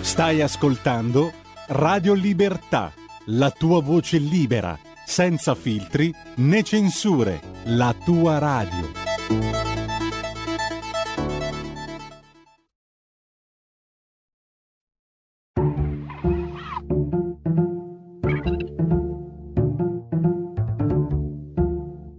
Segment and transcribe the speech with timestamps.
[0.00, 1.32] Stai ascoltando
[1.68, 2.92] Radio Libertà,
[3.26, 9.04] la tua voce libera, senza filtri né censure, la tua radio.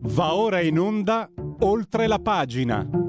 [0.02, 3.07] Va ora in onda oltre la pagina.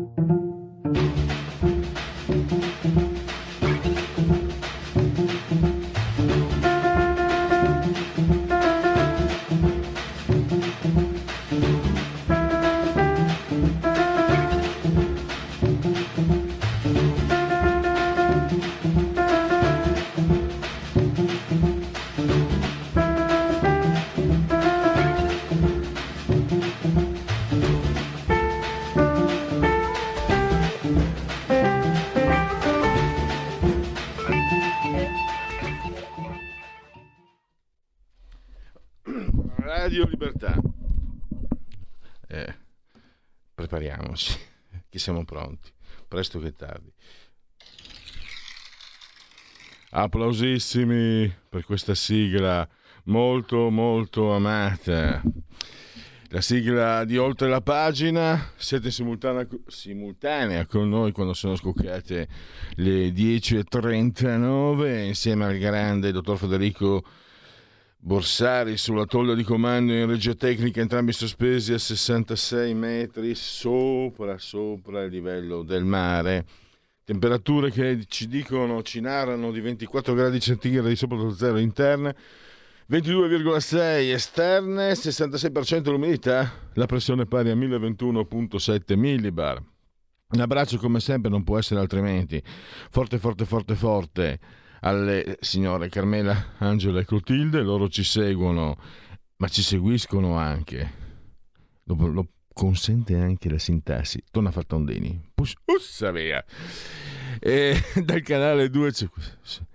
[45.29, 45.71] Pronti,
[46.09, 46.91] presto che tardi.
[49.91, 52.67] Applausissimi per questa sigla
[53.05, 55.23] molto molto amata.
[56.31, 62.29] La sigla di Oltre la pagina, siete simultanea, simultanea con noi quando sono scoccate
[62.77, 67.03] le 10.39 insieme al grande dottor Federico
[68.01, 75.03] Borsari sulla tolla di comando in regia tecnica, entrambi sospesi a 66 metri sopra, sopra
[75.03, 76.47] il livello del mare.
[77.03, 82.15] Temperature che ci dicono, ci narrano di 24 gradi centigradi sopra lo zero interne,
[82.89, 89.61] 22,6 esterne, 66% l'umidità, la pressione pari a 1021,7 millibar.
[90.31, 92.41] Un abbraccio come sempre non può essere altrimenti.
[92.91, 94.39] Forte, forte, forte, forte
[94.81, 98.77] alle signore Carmela, Angela e Clotilde, loro ci seguono,
[99.37, 101.07] ma ci seguiscono anche.
[101.85, 104.23] Lo, lo consente anche la sintassi.
[104.31, 105.31] Torna Fattondini.
[105.65, 106.45] Ussa via!
[107.39, 108.93] E dal canale 2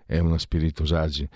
[0.05, 1.27] è una spiritosaggi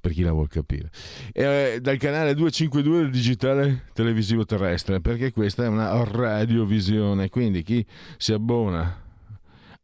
[0.00, 0.90] per chi la vuol capire.
[1.32, 7.84] E dal canale 252 del digitale televisivo terrestre, perché questa è una radiovisione, quindi chi
[8.16, 9.08] si abbona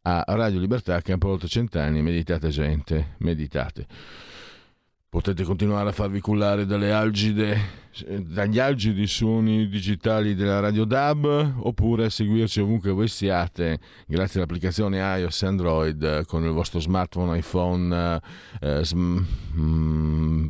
[0.07, 3.85] a Radio Libertà, Campo oltre cent'anni, meditate gente, meditate.
[5.09, 7.59] Potete continuare a farvi cullare algide,
[8.21, 15.43] dagli algidi suoni digitali della Radio DAB oppure seguirci ovunque voi siate grazie all'applicazione iOS
[15.43, 18.21] Android con il vostro smartphone, iPhone,
[18.61, 19.25] eh, sm-
[19.57, 20.45] mm,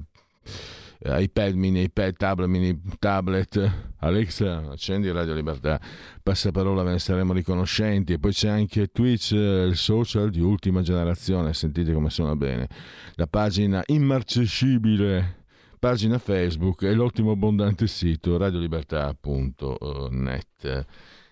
[1.03, 3.71] iPad mini, iPad, tablet, mini tablet.
[3.99, 5.79] Alexa, accendi Radio Libertà.
[6.23, 8.13] Passaparola, ve ne saremo riconoscenti.
[8.13, 11.53] E poi c'è anche Twitch, il social di ultima generazione.
[11.53, 12.67] Sentite come suona bene.
[13.15, 15.43] La pagina immarcescibile,
[15.79, 20.85] pagina Facebook e l'ottimo abbondante sito radiolibertà.net.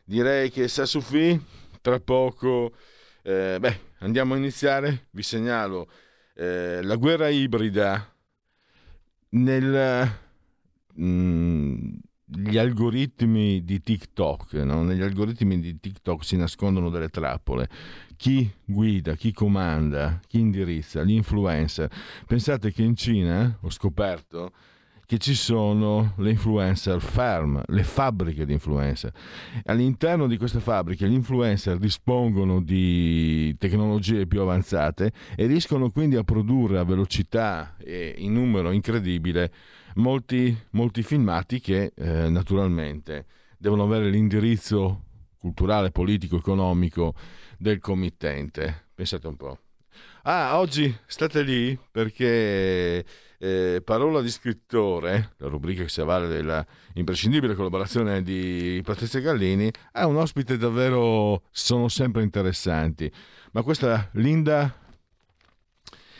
[0.03, 1.41] Direi che sa Sufì,
[1.81, 2.73] tra poco.
[3.23, 5.07] Eh, beh, andiamo a iniziare.
[5.09, 5.87] Vi segnalo
[6.35, 8.14] eh, la guerra ibrida
[9.35, 10.09] nel,
[10.99, 11.75] mm,
[12.25, 14.83] gli algoritmi di TikTok, no?
[14.83, 17.69] negli algoritmi di TikTok si nascondono delle trappole.
[18.15, 21.91] Chi guida, chi comanda, chi indirizza, gli influencer.
[22.25, 24.51] Pensate che in Cina, ho scoperto,
[25.05, 29.11] che ci sono le influencer farm, le fabbriche di influencer.
[29.65, 36.23] All'interno di queste fabbriche gli influencer dispongono di tecnologie più avanzate e riescono quindi a
[36.23, 39.51] produrre a velocità e in numero incredibile
[39.95, 43.25] molti, molti filmati che eh, naturalmente
[43.57, 45.03] devono avere l'indirizzo
[45.37, 47.13] culturale, politico, economico
[47.57, 48.87] del committente.
[48.95, 49.59] Pensate un po'.
[50.23, 53.05] Ah, oggi state lì perché
[53.45, 59.71] eh, Parola di scrittore, la rubrica che si avvale della imprescindibile collaborazione di Patrizia Gallini,
[59.91, 63.11] ha un ospite davvero, sono sempre interessanti.
[63.51, 64.73] Ma questa Linda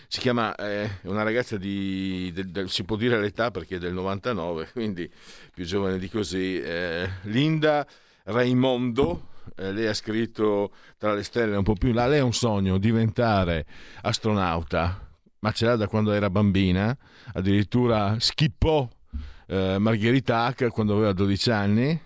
[0.07, 3.79] si chiama, è eh, una ragazza di, de, de, si può dire l'età perché è
[3.79, 5.11] del 99, quindi
[5.51, 7.85] più giovane di così, eh, Linda
[8.25, 12.23] Raimondo, eh, lei ha scritto tra le stelle un po' più in là, lei ha
[12.23, 13.65] un sogno, diventare
[14.03, 15.05] astronauta,
[15.39, 16.95] ma ce l'ha da quando era bambina,
[17.33, 18.87] addirittura schippò
[19.47, 22.01] eh, Margherita Hack quando aveva 12 anni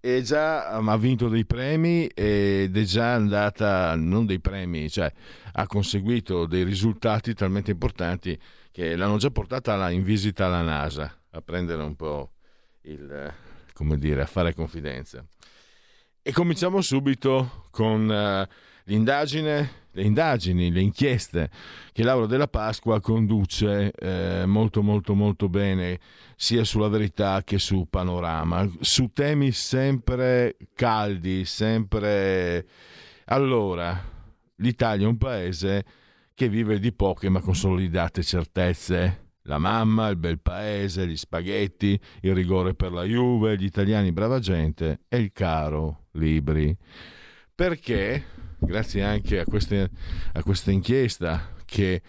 [0.00, 5.12] e già ha vinto dei premi ed è già andata, non dei premi, cioè
[5.52, 8.38] ha conseguito dei risultati talmente importanti
[8.70, 12.32] che l'hanno già portata in visita alla NASA a prendere un po'
[12.82, 13.32] il,
[13.74, 15.24] come dire, a fare confidenza.
[16.22, 18.54] E cominciamo subito con uh,
[18.84, 21.50] l'indagine le indagini, le inchieste
[21.92, 25.98] che Laura della Pasqua conduce eh, molto molto molto bene
[26.36, 32.64] sia sulla verità che su panorama, su temi sempre caldi, sempre...
[33.26, 34.00] Allora,
[34.56, 35.84] l'Italia è un paese
[36.34, 39.26] che vive di poche ma consolidate certezze.
[39.42, 44.38] La mamma, il bel paese, gli spaghetti, il rigore per la Juve, gli italiani brava
[44.38, 46.76] gente e il caro libri.
[47.54, 48.24] Perché,
[48.58, 49.90] grazie anche a, queste,
[50.32, 52.02] a questa inchiesta che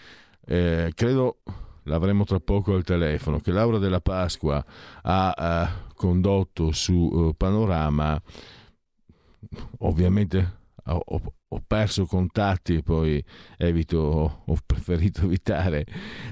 [0.46, 1.40] eh, credo
[1.84, 4.63] l'avremo tra poco al telefono, che Laura della Pasqua
[5.01, 8.22] ha, ha condotto su uh, Panorama,
[9.80, 11.04] ovviamente ho,
[11.51, 13.24] ho perso contatti poi
[13.57, 15.86] evito, ho preferito evitare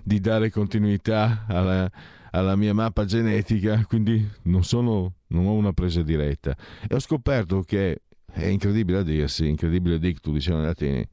[0.03, 1.89] di dare continuità alla,
[2.31, 6.55] alla mia mappa genetica, quindi non, sono, non ho una presa diretta.
[6.87, 11.07] E ho scoperto che è incredibile a dirsi, incredibile dictu, dicevano i latini.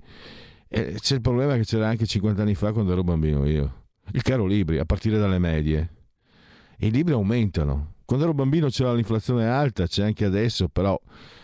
[0.68, 3.82] E c'è il problema che c'era anche 50 anni fa quando ero bambino io.
[4.12, 5.90] Il caro libri, a partire dalle medie.
[6.78, 7.94] I libri aumentano.
[8.04, 11.00] Quando ero bambino c'era l'inflazione alta, c'è anche adesso, però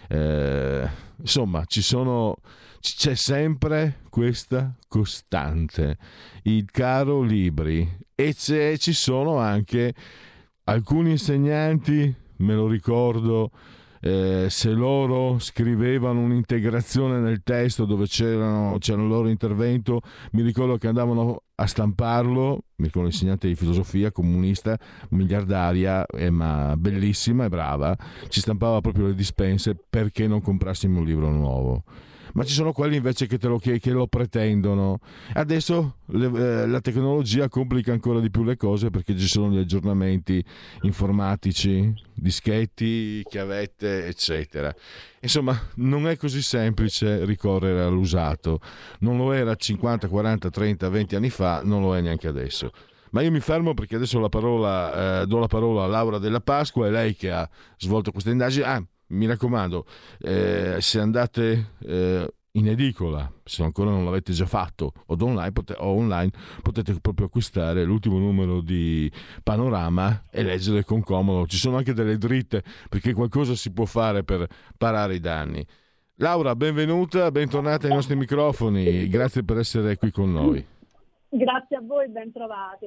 [0.08, 2.36] eh, insomma sono,
[2.80, 5.96] c'è sempre questa costante,
[6.42, 9.94] il caro libri e ci sono anche
[10.64, 13.50] alcuni insegnanti, me lo ricordo,
[14.00, 20.00] eh, se loro scrivevano un'integrazione nel testo dove c'era il loro intervento,
[20.32, 24.78] mi ricordo che andavano a stamparlo, mi ricordo l'insegnante di filosofia comunista,
[25.10, 27.96] miliardaria, eh, ma bellissima e brava,
[28.28, 31.84] ci stampava proprio le dispense perché non comprassimo un libro nuovo
[32.34, 35.00] ma ci sono quelli invece che, lo, che, che lo pretendono.
[35.34, 39.58] Adesso le, eh, la tecnologia complica ancora di più le cose perché ci sono gli
[39.58, 40.44] aggiornamenti
[40.82, 44.74] informatici, dischetti, chiavette, eccetera.
[45.20, 48.60] Insomma, non è così semplice ricorrere all'usato.
[49.00, 52.70] Non lo era 50, 40, 30, 20 anni fa, non lo è neanche adesso.
[53.10, 56.40] Ma io mi fermo perché adesso la parola, eh, do la parola a Laura della
[56.40, 58.64] Pasqua, è lei che ha svolto questa indagine.
[58.64, 59.86] Ah, mi raccomando,
[60.20, 65.76] eh, se andate eh, in edicola, se ancora non l'avete già fatto, o online, pot-
[65.78, 66.30] o online,
[66.62, 69.10] potete proprio acquistare l'ultimo numero di
[69.42, 71.46] Panorama e leggere con comodo.
[71.46, 74.46] Ci sono anche delle dritte, perché qualcosa si può fare per
[74.76, 75.64] parare i danni.
[76.16, 80.64] Laura, benvenuta, bentornata ai nostri microfoni, grazie per essere qui con noi.
[81.28, 82.86] Grazie a voi, bentrovati.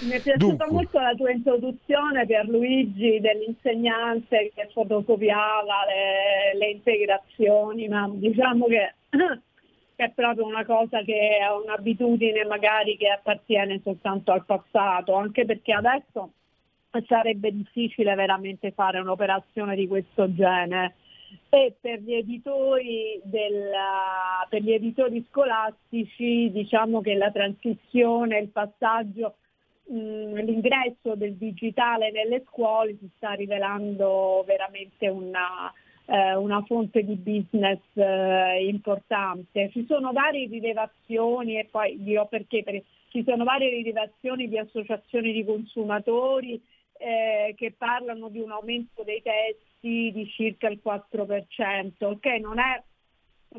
[0.00, 0.70] Mi è piaciuta Dunque.
[0.70, 8.94] molto la tua introduzione per Luigi dell'insegnante che fotocopiava le, le integrazioni, ma diciamo che,
[9.08, 9.40] che,
[10.04, 15.72] è proprio una cosa che è un'abitudine magari che appartiene soltanto al passato, anche perché
[15.72, 16.30] adesso
[17.06, 20.94] sarebbe difficile veramente fare un'operazione di questo genere
[21.48, 23.70] e per gli editori, del,
[24.48, 29.34] per gli editori scolastici diciamo che la transizione, il passaggio
[29.92, 35.72] Mm, l'ingresso del digitale nelle scuole si sta rivelando veramente una,
[36.06, 39.70] eh, una fonte di business eh, importante.
[39.70, 45.32] Ci sono varie rilevazioni e poi dirò perché, perché ci sono varie rilevazioni di associazioni
[45.32, 46.60] di consumatori
[46.98, 52.82] eh, che parlano di un aumento dei testi di circa il 4%, che non è,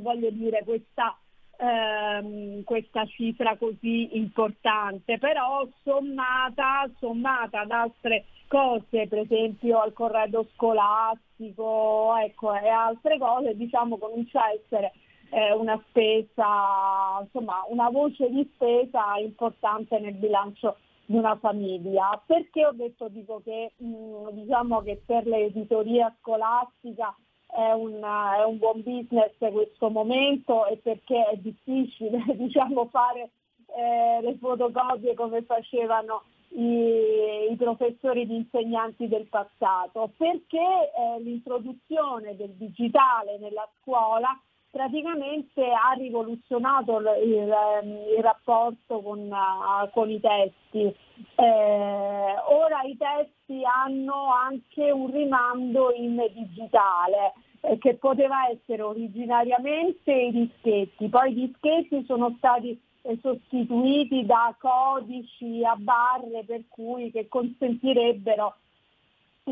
[0.02, 1.18] voglio dire, questa
[1.58, 10.48] ehm, questa cifra così importante, però sommata, sommata ad altre cose, per esempio al corredo
[10.54, 14.94] scolastico ecco, e altre cose, diciamo comincia a essere
[15.30, 22.22] eh, una spesa, insomma una voce di spesa importante nel bilancio di una famiglia.
[22.26, 27.16] Perché ho detto dico che mh, diciamo che per l'editoria scolastica
[27.48, 33.32] è un, è un buon business questo momento e perché è difficile diciamo, fare
[33.76, 42.36] eh, le fotocopie come facevano i, i, professori di insegnanti del passato, perché eh, l'introduzione
[42.36, 44.40] del digitale nella scuola
[44.78, 50.96] praticamente ha rivoluzionato il, il, il rapporto con, uh, con, i testi.
[51.34, 60.14] Eh, ora i testi hanno anche un rimando in digitale eh, che poteva essere originariamente
[60.14, 67.10] i dischetti, poi i dischetti sono stati eh, sostituiti da codici a barre per cui
[67.10, 68.54] che consentirebbero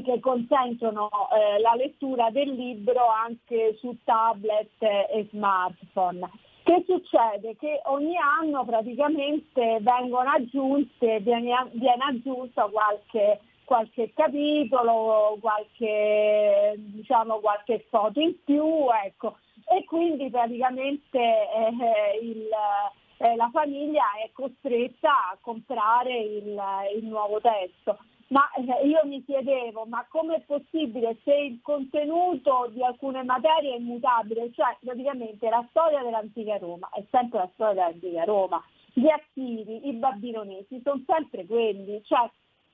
[0.01, 6.29] che consentono eh, la lettura del libro anche su tablet e smartphone.
[6.63, 7.55] Che succede?
[7.57, 17.85] Che ogni anno praticamente vengono aggiunte, viene, viene aggiunta qualche, qualche capitolo, qualche, diciamo, qualche
[17.89, 19.37] foto in più, ecco.
[19.67, 22.47] e quindi praticamente eh, il,
[23.17, 26.59] eh, la famiglia è costretta a comprare il,
[26.95, 27.97] il nuovo testo.
[28.27, 33.77] Ma eh, io mi chiedevo, ma com'è possibile se il contenuto di alcune materie è
[33.77, 34.51] immutabile?
[34.51, 38.63] Cioè praticamente la storia dell'antica Roma è sempre la storia dell'antica Roma,
[38.94, 42.01] gli attivi, i babilonesi sono sempre quelli.
[42.03, 42.27] Cioè,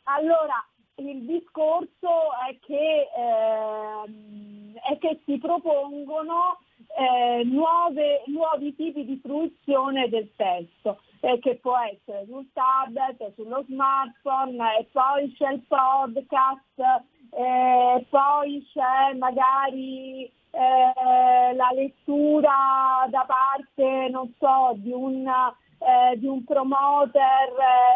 [0.03, 0.65] allora
[0.96, 6.60] il discorso è che, eh, è che si propongono
[6.98, 13.63] eh, nuove, nuovi tipi di fruizione del testo, eh, che può essere sul tablet, sullo
[13.67, 24.10] smartphone, e poi c'è il podcast, eh, poi c'è magari eh, la lettura da parte,
[24.10, 27.50] non so, di un, eh, di un promoter,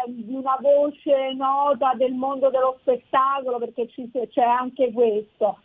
[0.06, 5.58] eh, di una voce nota del mondo dello spettacolo, perché ci, c'è anche questo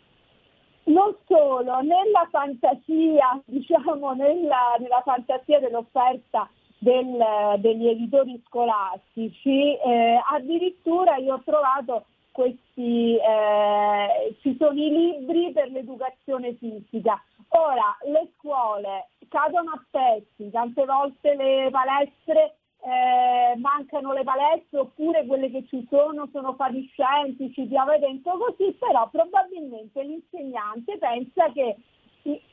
[0.84, 6.48] non solo, nella fantasia, diciamo, nella, nella fantasia dell'offerta
[6.78, 7.16] del,
[7.58, 15.70] degli editori scolastici, eh, addirittura io ho trovato questi, eh, ci sono i libri per
[15.70, 17.22] l'educazione fisica.
[17.50, 25.24] Ora, le scuole cadono a pezzi, tante volte le palestre eh, mancano le palestre oppure
[25.26, 31.76] quelle che ci sono sono fatiscenti, ci piove dentro così, però probabilmente l'insegnante pensa che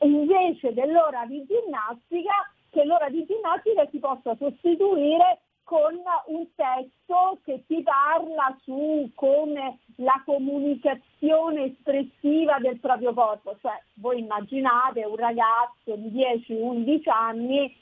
[0.00, 7.64] invece dell'ora di ginnastica, che l'ora di ginnastica si possa sostituire con un testo che
[7.66, 15.94] ti parla su come la comunicazione espressiva del proprio corpo, cioè voi immaginate un ragazzo
[15.94, 17.76] di 10-11 anni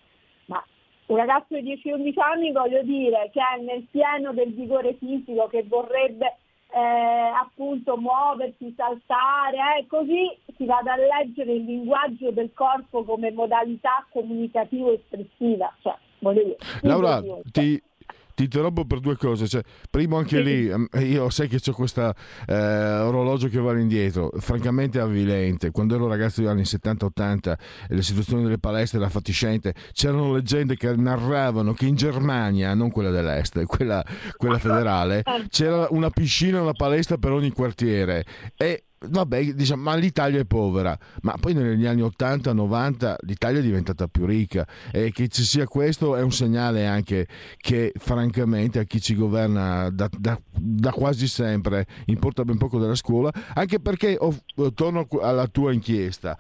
[1.08, 5.64] un ragazzo di 10-11 anni voglio dire che è nel pieno del vigore fisico, che
[5.66, 6.36] vorrebbe
[6.70, 13.30] eh, appunto muoversi, saltare, eh, così si vada a leggere il linguaggio del corpo come
[13.32, 15.74] modalità comunicativa espressiva.
[15.80, 15.96] Cioè,
[16.82, 17.22] Laura,
[17.52, 17.80] ti,
[18.38, 19.48] ti interrompo per due cose.
[19.48, 22.14] Cioè, primo, anche lì, ehm, io sai che ho questo
[22.46, 22.54] eh,
[23.00, 25.72] orologio che va indietro, francamente avvilente.
[25.72, 27.54] Quando ero ragazzo degli anni 70-80
[27.88, 32.92] e la situazione delle palestre era fatiscente, c'erano leggende che narravano che in Germania, non
[32.92, 34.04] quella dell'est, quella,
[34.36, 38.24] quella federale, c'era una piscina una palestra per ogni quartiere.
[38.56, 44.06] E vabbè, diciamo, ma l'Italia è povera, ma poi negli anni 80-90 l'Italia è diventata
[44.08, 44.66] più ricca.
[44.92, 47.26] E che ci sia questo è un segnale anche
[47.56, 52.94] che francamente a chi ci governa da, da, da quasi sempre importa ben poco della
[52.94, 54.34] scuola, anche perché oh,
[54.74, 56.36] torno alla tua inchiesta,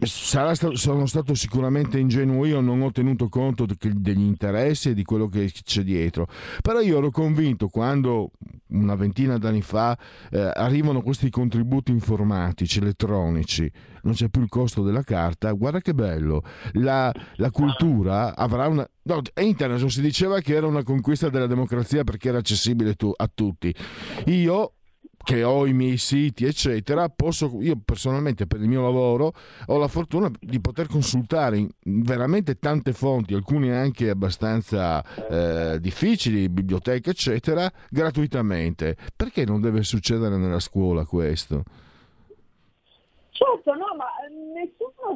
[0.00, 5.26] Sarà, sono stato sicuramente ingenuo io, non ho tenuto conto degli interessi e di quello
[5.26, 6.28] che c'è dietro.
[6.62, 8.30] Però io ero convinto quando
[8.68, 9.98] una ventina d'anni fa
[10.30, 13.68] eh, arrivano questi contributi informatici, elettronici,
[14.02, 16.42] non c'è più il costo della carta, guarda che bello,
[16.74, 18.88] la, la cultura avrà una...
[19.02, 23.28] No, internet si diceva che era una conquista della democrazia perché era accessibile tu, a
[23.32, 23.74] tutti.
[24.26, 24.74] Io
[25.28, 29.34] che ho i miei siti, eccetera, posso, io personalmente per il mio lavoro
[29.66, 37.10] ho la fortuna di poter consultare veramente tante fonti, alcune anche abbastanza eh, difficili, biblioteche,
[37.10, 38.96] eccetera, gratuitamente.
[39.14, 41.62] Perché non deve succedere nella scuola questo?
[43.28, 43.87] Certo, no,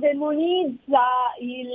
[0.02, 1.00] demonizza
[1.38, 1.70] il,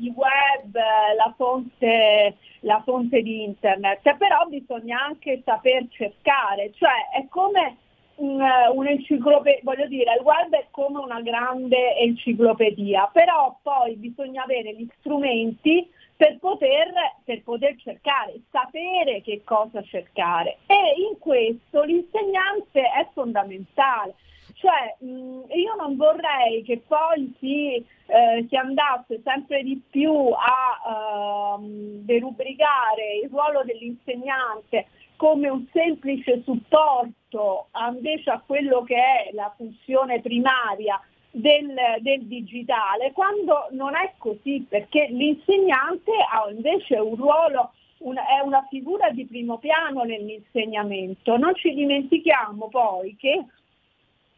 [0.00, 7.28] il web, la fonte, la fonte, di internet, però bisogna anche saper cercare, cioè è
[7.28, 7.76] come
[8.16, 8.40] un,
[8.74, 14.88] un'enciclopedia, voglio dire, il web è come una grande enciclopedia, però poi bisogna avere gli
[14.98, 16.90] strumenti per poter,
[17.24, 20.58] per poter cercare, sapere che cosa cercare.
[20.66, 20.76] E
[21.10, 24.14] in questo l'insegnante è fondamentale
[24.62, 31.56] cioè, mh, io non vorrei che poi si, eh, si andasse sempre di più a
[31.56, 31.60] uh,
[32.04, 40.20] derubricare il ruolo dell'insegnante come un semplice supporto invece a quello che è la funzione
[40.20, 41.00] primaria
[41.32, 48.40] del, del, digitale, quando non è così, perché l'insegnante ha invece un ruolo, una, è
[48.44, 51.36] una figura di primo piano nell'insegnamento.
[51.36, 53.44] Non ci dimentichiamo poi che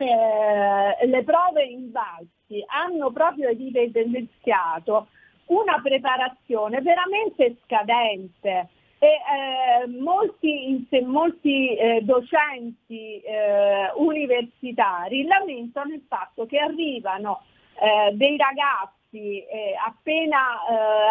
[0.08, 5.08] eh, le prove in Valsi hanno proprio evidenziato
[5.46, 8.68] una preparazione veramente scadente
[8.98, 17.42] e eh, molti, molti eh, docenti eh, universitari lamentano il fatto che arrivano
[17.74, 19.44] eh, dei ragazzi
[19.86, 20.58] appena,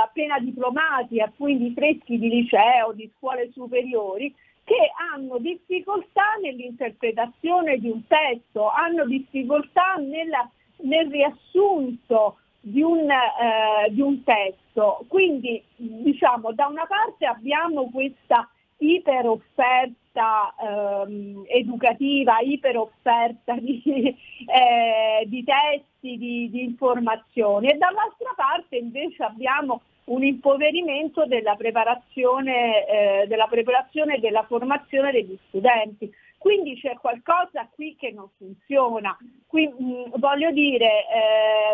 [0.03, 8.05] appena diplomati, quindi freschi di liceo, di scuole superiori, che hanno difficoltà nell'interpretazione di un
[8.07, 15.05] testo, hanno difficoltà nella, nel riassunto di un, eh, di un testo.
[15.07, 23.81] Quindi diciamo da una parte abbiamo questa iperofferta ehm, educativa, iperofferta di,
[24.47, 32.87] eh, di testi, di, di, informazioni e dall'altra parte invece abbiamo un impoverimento della preparazione,
[32.87, 36.11] eh, della preparazione e della formazione degli studenti.
[36.37, 39.17] Quindi c'è qualcosa qui che non funziona.
[39.47, 41.05] Qui, mh, voglio dire,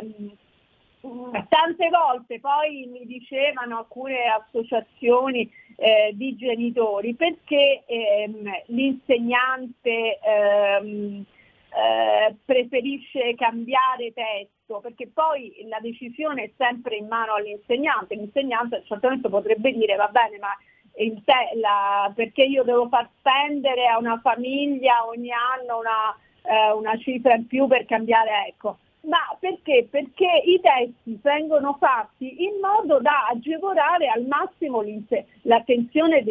[0.01, 0.38] ehm,
[1.48, 11.24] tante volte poi mi dicevano alcune associazioni eh, di genitori perché ehm, l'insegnante ehm,
[11.69, 14.12] eh, preferisce cambiare
[14.69, 20.07] testo perché poi la decisione è sempre in mano all'insegnante l'insegnante certamente potrebbe dire va
[20.07, 20.55] bene ma
[20.91, 26.97] te, la, perché io devo far spendere a una famiglia ogni anno una, eh, una
[26.97, 29.88] cifra in più per cambiare ecco ma perché?
[29.89, 34.83] Perché i testi vengono fatti in modo da agevolare al massimo
[35.43, 36.21] l'attenzione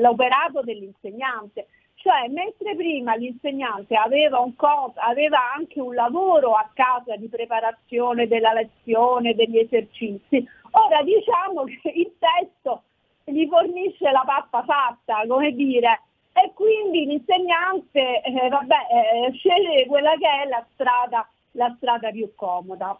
[0.00, 1.66] l'operato dell'insegnante.
[2.06, 8.28] Cioè, mentre prima l'insegnante aveva, un co- aveva anche un lavoro a casa di preparazione
[8.28, 12.82] della lezione, degli esercizi, ora diciamo che il testo
[13.24, 18.76] gli fornisce la pappa fatta, come dire, e quindi l'insegnante eh, vabbè,
[19.26, 22.96] eh, sceglie quella che è la strada la strada più comoda.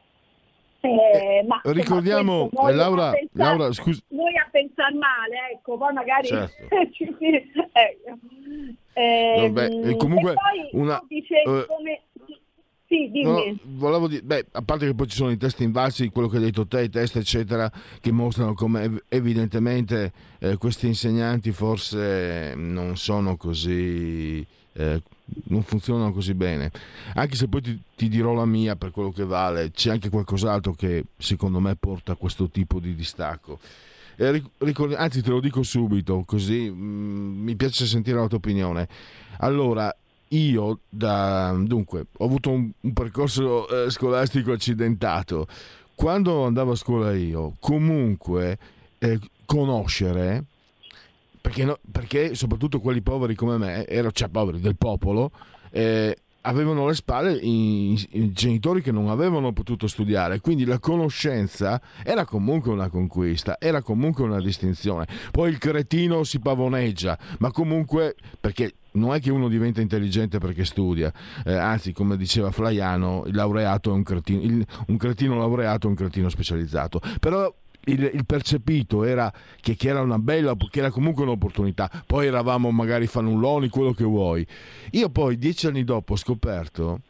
[0.81, 4.03] Eh, ma, ricordiamo insomma, questo, Laura, pensare, Laura scusi.
[4.09, 6.75] Noi a pensare male, ecco, poi magari certo.
[6.75, 8.19] ecco.
[8.97, 10.35] Eh, Vabbè, comunque
[10.73, 12.01] una, dicevi, uh, come,
[12.87, 13.25] sì, dimmi.
[13.25, 16.37] No, volevo dire, beh, a parte che poi ci sono i test invalsi, quello che
[16.39, 22.97] hai detto te, i test eccetera, che mostrano come evidentemente eh, questi insegnanti forse non
[22.97, 25.03] sono così eh,
[25.49, 26.71] non funzionano così bene.
[27.15, 30.73] Anche se poi ti, ti, dirò la mia per quello che vale, c'è anche qualcos'altro
[30.73, 33.59] che secondo me porta a questo tipo di distacco.
[34.17, 34.43] Eh,
[34.97, 38.89] anzi, te lo dico subito, così mh, mm, mi piace sentire la tua opinione.
[39.39, 39.95] Allora,
[40.29, 45.47] io da, dunque, ho avuto un, un percorso eh, scolastico accidentato.
[45.95, 48.59] Quando andavo a scuola io, comunque
[48.99, 50.45] eh, conoscere
[51.47, 55.31] perché, no, perché, soprattutto quelli poveri come me, ero, cioè poveri del popolo,
[55.71, 61.81] eh, avevano alle spalle i, i, genitori che non avevano potuto studiare, quindi la conoscenza
[62.03, 65.07] era comunque una conquista, era comunque una distinzione.
[65.31, 70.65] Poi il cretino si pavoneggia, ma comunque perché non è che uno diventa intelligente perché
[70.65, 71.13] studia,
[71.45, 75.91] eh, anzi, come diceva Flaiano, il laureato è un cretino, il, un cretino laureato è
[75.91, 77.01] un cretino specializzato.
[77.21, 77.53] Però
[77.87, 81.91] il, il, percepito era che, che, era una bella, che era comunque un'opportunità.
[82.07, 84.47] Poi eravamo magari fannulloni, quello che vuoi.
[84.93, 87.01] Io poi, dieci anni dopo, ho scoperto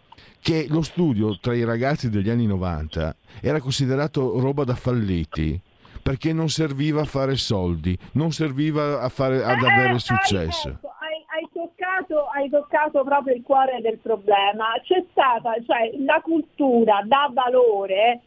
[0.40, 5.60] che lo studio tra i ragazzi degli anni 90 era considerato roba da falliti
[6.02, 10.68] perché non serviva a fare soldi, non serviva a fare, ad eh, avere successo.
[10.68, 14.66] Hai, hai, toccato, hai toccato proprio il cuore del problema.
[14.84, 18.20] C'è stata, cioè la cultura dà valore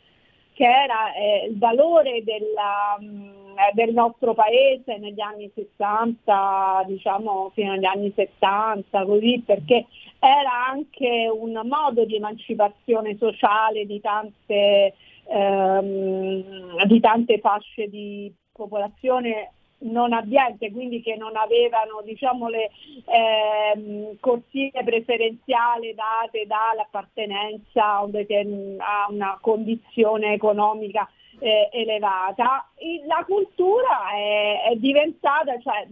[0.60, 7.72] che era eh, il valore della, mm, del nostro paese negli anni 60, diciamo fino
[7.72, 9.86] agli anni 70, così, perché
[10.19, 14.95] era anche un modo di emancipazione sociale di tante,
[15.28, 22.70] ehm, di tante fasce di popolazione non abbiente, quindi che non avevano diciamo, le
[23.06, 32.68] ehm, corsie preferenziali date dall'appartenenza a, una condizione economica eh, elevata.
[33.08, 35.88] La cultura è, è diventata, cioè,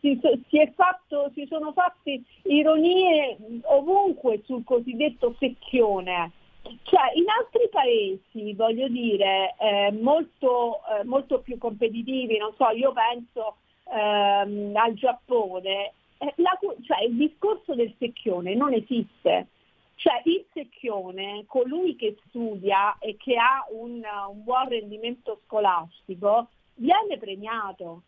[0.00, 6.32] si, si, fatto, si sono fatte ironie ovunque sul cosiddetto secchione
[6.82, 12.92] cioè, in altri paesi, voglio dire, eh, molto, eh, molto, più competitivi, non so, io
[12.92, 13.56] penso
[13.90, 19.48] ehm, al Giappone, eh, la, cioè, il discorso del secchione non esiste.
[19.96, 27.16] Cioè il secchione, colui che studia e che ha un, un buon rendimento scolastico, viene
[27.18, 28.02] premiato.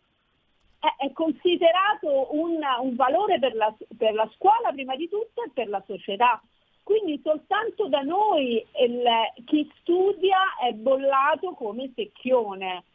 [0.79, 5.51] È, è considerato un, un valore per la, per la scuola prima di tutto e
[5.53, 6.41] per la società.
[6.87, 9.03] Quindi soltanto da noi il,
[9.43, 12.85] chi studia è bollato come secchione.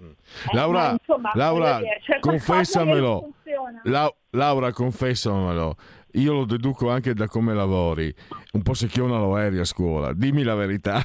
[0.00, 0.08] Mm.
[0.08, 3.34] Eh, Laura, insomma, Laura cioè confessamelo.
[3.84, 5.76] La, Laura, confessamelo.
[6.12, 8.10] Io lo deduco anche da come lavori.
[8.52, 10.14] Un po' secchiona lo eri a scuola.
[10.14, 11.04] Dimmi la verità.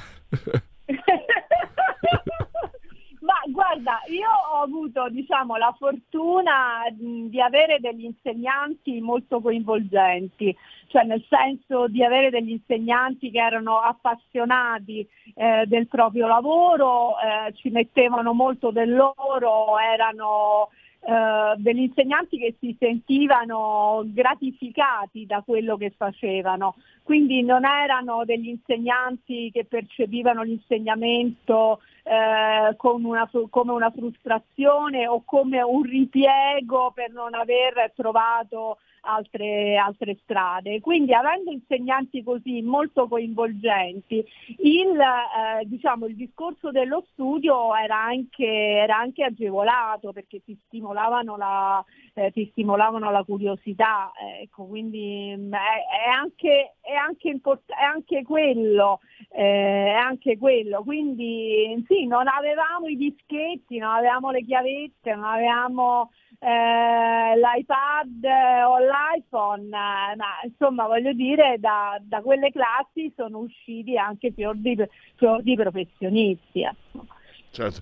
[3.20, 3.34] Ma
[3.76, 10.56] guarda, io ho avuto diciamo, la fortuna di avere degli insegnanti molto coinvolgenti,
[10.88, 17.52] cioè nel senso di avere degli insegnanti che erano appassionati eh, del proprio lavoro, eh,
[17.54, 20.70] ci mettevano molto del loro, erano
[21.08, 28.48] eh, degli insegnanti che si sentivano gratificati da quello che facevano, quindi non erano degli
[28.48, 37.34] insegnanti che percepivano l'insegnamento eh, una, come una frustrazione o come un ripiego per non
[37.34, 40.80] aver trovato altre, altre strade.
[40.80, 44.24] Quindi avendo insegnanti così molto coinvolgenti,
[44.58, 51.36] il, eh, diciamo, il discorso dello studio era anche, era anche agevolato perché ti stimolavano
[51.36, 57.28] la, eh, ti stimolavano la curiosità, ecco, quindi mh, mm, è, è, anche, è, anche
[57.28, 63.94] import- è anche quello, eh, è anche quello, quindi sì, non avevamo i dischetti, non
[63.94, 68.24] avevamo le chiavette, non avevamo eh, l'iPad
[68.66, 74.76] o l'iPhone, ma insomma voglio dire da, da quelle classi sono usciti anche fior di,
[75.16, 76.62] fior di professionisti.
[76.62, 77.06] Ecco.
[77.50, 77.80] Certo.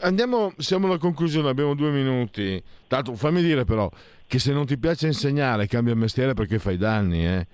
[0.00, 2.62] Andiamo, siamo alla conclusione, abbiamo due minuti.
[2.86, 3.88] Tanto fammi dire però
[4.26, 7.46] che se non ti piace insegnare cambia mestiere perché fai danni, eh.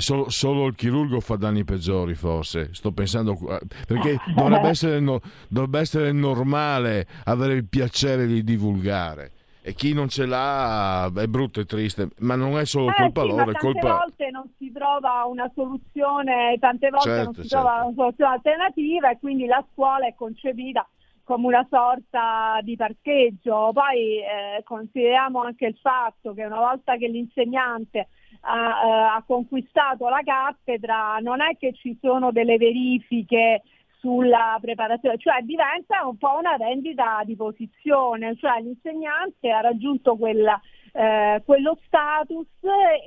[0.00, 2.68] Solo, solo, il chirurgo fa danni peggiori, forse.
[2.72, 3.38] Sto pensando
[3.86, 9.32] perché dovrebbe essere, no, dovrebbe essere normale avere il piacere di divulgare
[9.68, 13.20] e chi non ce l'ha è brutto e triste, ma non è solo eh, colpa
[13.20, 13.80] sì, loro, è colpa...
[13.80, 17.66] Tante volte non si trova una soluzione, tante volte certo, non si certo.
[17.66, 20.88] trova una soluzione alternativa e quindi la scuola è concepita
[21.22, 23.70] come una sorta di parcheggio.
[23.74, 28.08] Poi eh, consideriamo anche il fatto che una volta che l'insegnante
[28.40, 33.62] ha, eh, ha conquistato la cattedra non è che ci sono delle verifiche
[33.98, 40.60] sulla preparazione, cioè diventa un po' una vendita di posizione, cioè l'insegnante ha raggiunto quella,
[40.92, 42.46] eh, quello status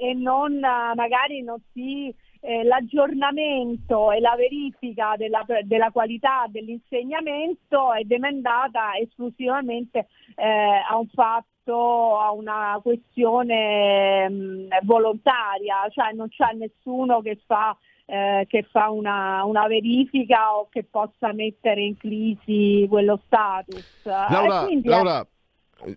[0.02, 8.04] e non, magari non si, eh, l'aggiornamento e la verifica della, della, qualità dell'insegnamento è
[8.04, 16.54] demandata esclusivamente eh, a un fatto, a una questione mh, mm, volontaria, cioè non c'è
[16.54, 17.78] nessuno che fa
[18.12, 24.04] eh, che fa una, una, verifica o che possa mettere in crisi quello status.
[24.04, 25.28] Laura, Laura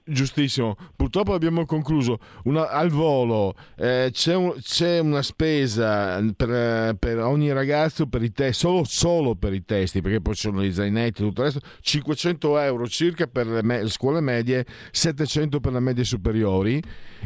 [0.05, 3.55] Giustissimo, purtroppo abbiamo concluso una, al volo.
[3.77, 9.35] Eh, c'è, un, c'è, una spesa per, per, ogni ragazzo per i test, solo, solo,
[9.35, 11.67] per i testi, perché poi ci sono gli zainetti e tutto il resto.
[11.81, 16.83] 500 euro circa per le, me, le, scuole medie, 700 per le medie superiori.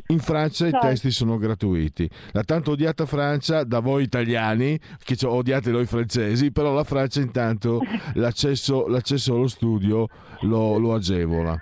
[0.09, 0.87] In Francia i certo.
[0.89, 2.09] testi sono gratuiti.
[2.33, 7.81] La tanto odiata Francia, da voi italiani, che odiate noi francesi, però la Francia intanto
[8.15, 10.09] l'accesso, l'accesso allo studio
[10.41, 11.61] lo, lo agevola.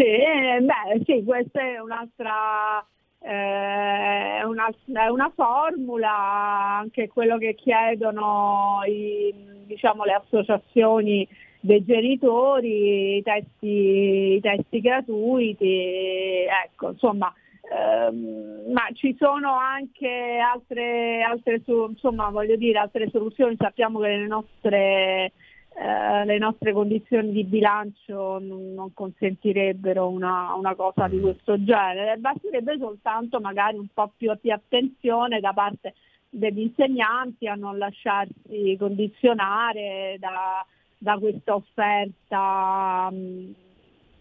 [0.00, 2.82] Sì, eh, beh, sì, questa è un'altra
[3.18, 4.74] eh, una,
[5.10, 9.30] una formula, anche quello che chiedono i,
[9.66, 11.28] diciamo, le associazioni
[11.60, 17.30] dei genitori, i testi, i testi gratuiti, ecco, insomma,
[17.70, 25.32] ehm, ma ci sono anche altre, altre, insomma, dire, altre soluzioni, sappiamo che le nostre
[25.82, 32.18] eh, le nostre condizioni di bilancio non, non consentirebbero una, una, cosa di questo genere,
[32.18, 35.94] basterebbe soltanto magari un po' più di attenzione da parte
[36.28, 40.62] degli insegnanti a non lasciarsi condizionare da,
[40.98, 43.54] da questa offerta mh,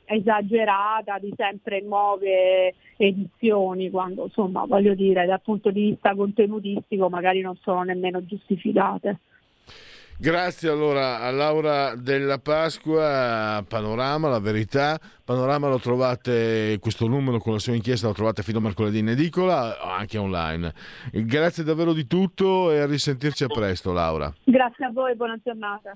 [0.06, 7.42] esagerata di sempre nuove edizioni, quando insomma voglio dire dal punto di vista contenutistico magari
[7.42, 9.20] non sono nemmeno giustificate.
[10.22, 15.00] Grazie allora a Laura della Pasqua, Panorama, la verità.
[15.24, 19.08] Panorama lo trovate, questo numero con la sua inchiesta lo trovate fino a mercoledì in
[19.08, 20.74] edicola, anche online.
[21.14, 24.30] Grazie davvero di tutto e a risentirci a presto Laura.
[24.44, 25.96] Grazie a voi, buona giornata.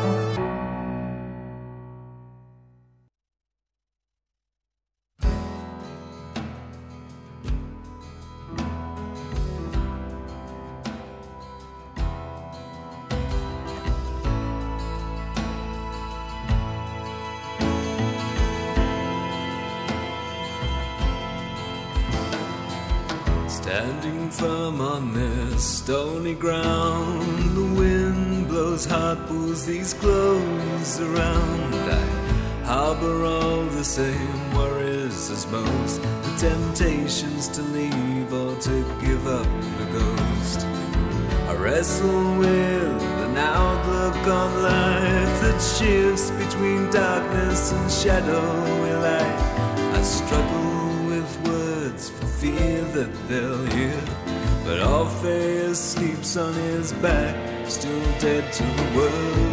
[24.41, 27.21] Firm on this stony ground,
[27.55, 31.75] the wind blows hot, pulls these clothes around.
[31.75, 39.27] I harbor all the same worries as most, the temptations to leave or to give
[39.27, 39.45] up
[39.77, 40.65] the ghost.
[41.47, 49.39] I wrestle with an outlook on life that shifts between darkness and shadowy light.
[49.99, 50.70] I struggle
[51.99, 54.01] for fear that they'll hear.
[54.65, 57.35] But Orpheus sleeps on his back,
[57.69, 59.51] still dead to the world.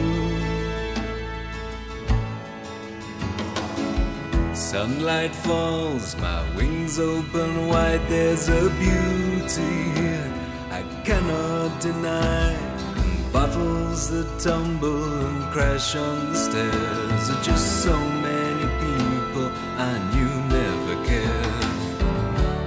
[4.57, 10.33] Sunlight falls, my wings open wide, there's a beauty here
[10.71, 12.53] I cannot deny.
[12.53, 19.99] And bottles that tumble and crash on the stairs are just so many people I
[20.15, 20.28] knew.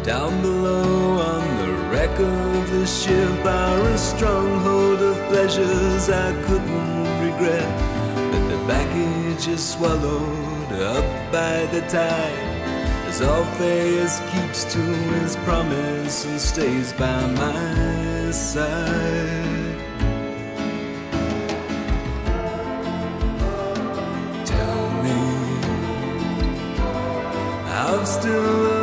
[0.04, 7.70] Down below on the wreck of the ship a stronghold of pleasures I couldn't regret.
[8.32, 12.52] But the baggage is swallowed up by the tide.
[13.08, 19.78] As Orpheus keeps to his promise and stays by my side.
[24.46, 25.20] Tell me,
[27.68, 28.81] I've still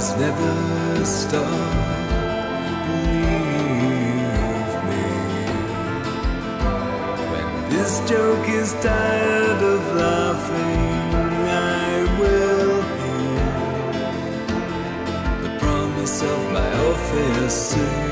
[0.00, 1.44] fires never stop.
[2.86, 3.84] Believe
[4.88, 5.06] me.
[7.32, 11.14] When this joke is tired of laughing,
[11.48, 13.44] I will hear
[15.42, 18.09] the promise of my Orpheus sing.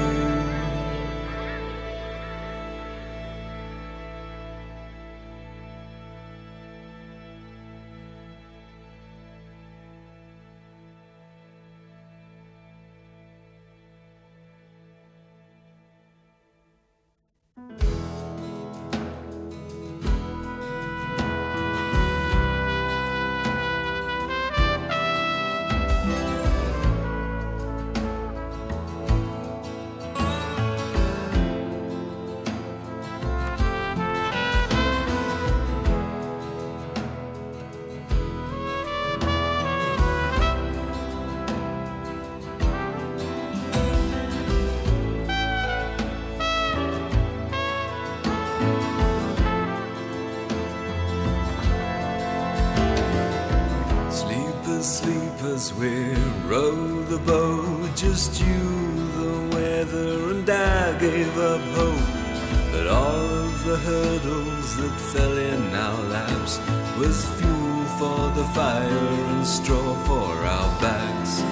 [66.49, 71.43] Our laps was fuel for the fire and straw for our backs.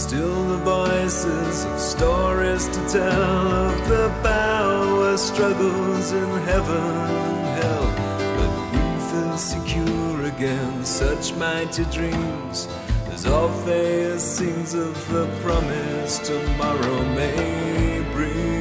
[0.00, 7.88] Still the voices of stories to tell of the power struggles in heaven and hell.
[8.36, 12.68] But we feel secure against such mighty dreams
[13.12, 18.57] as Orpheus sings of the promise tomorrow may bring.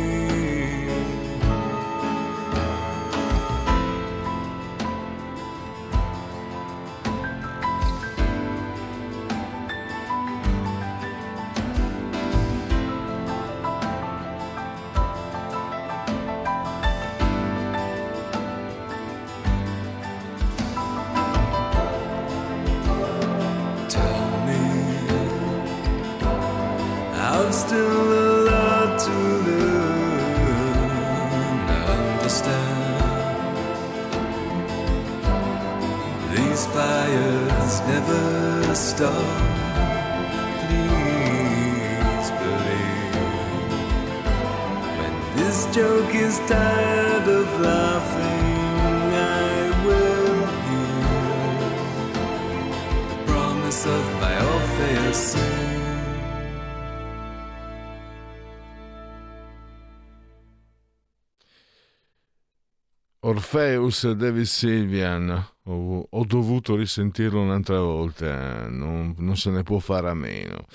[38.08, 39.14] Never stop.
[40.64, 43.16] Please believe.
[45.00, 51.00] When this joke is tired of laughing, I will hear
[53.10, 55.36] the promise of Orpheus
[65.70, 70.66] ho, dovuto risentirlo un'altra volta, non, non se ne può fare a meno.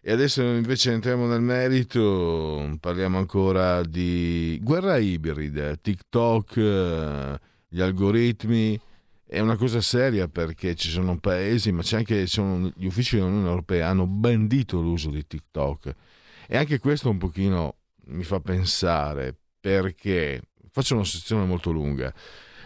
[0.00, 8.80] E adesso invece entriamo nel merito, parliamo ancora di guerra ibrida, TikTok, eh, gli algoritmi,
[9.24, 13.88] è una cosa seria perché ci sono paesi, ma c'è anche gli uffici dell'Unione Europea
[13.88, 15.94] hanno bandito l'uso di TikTok.
[16.48, 22.12] E anche questo un pochino mi fa pensare perché faccio una sezione molto lunga.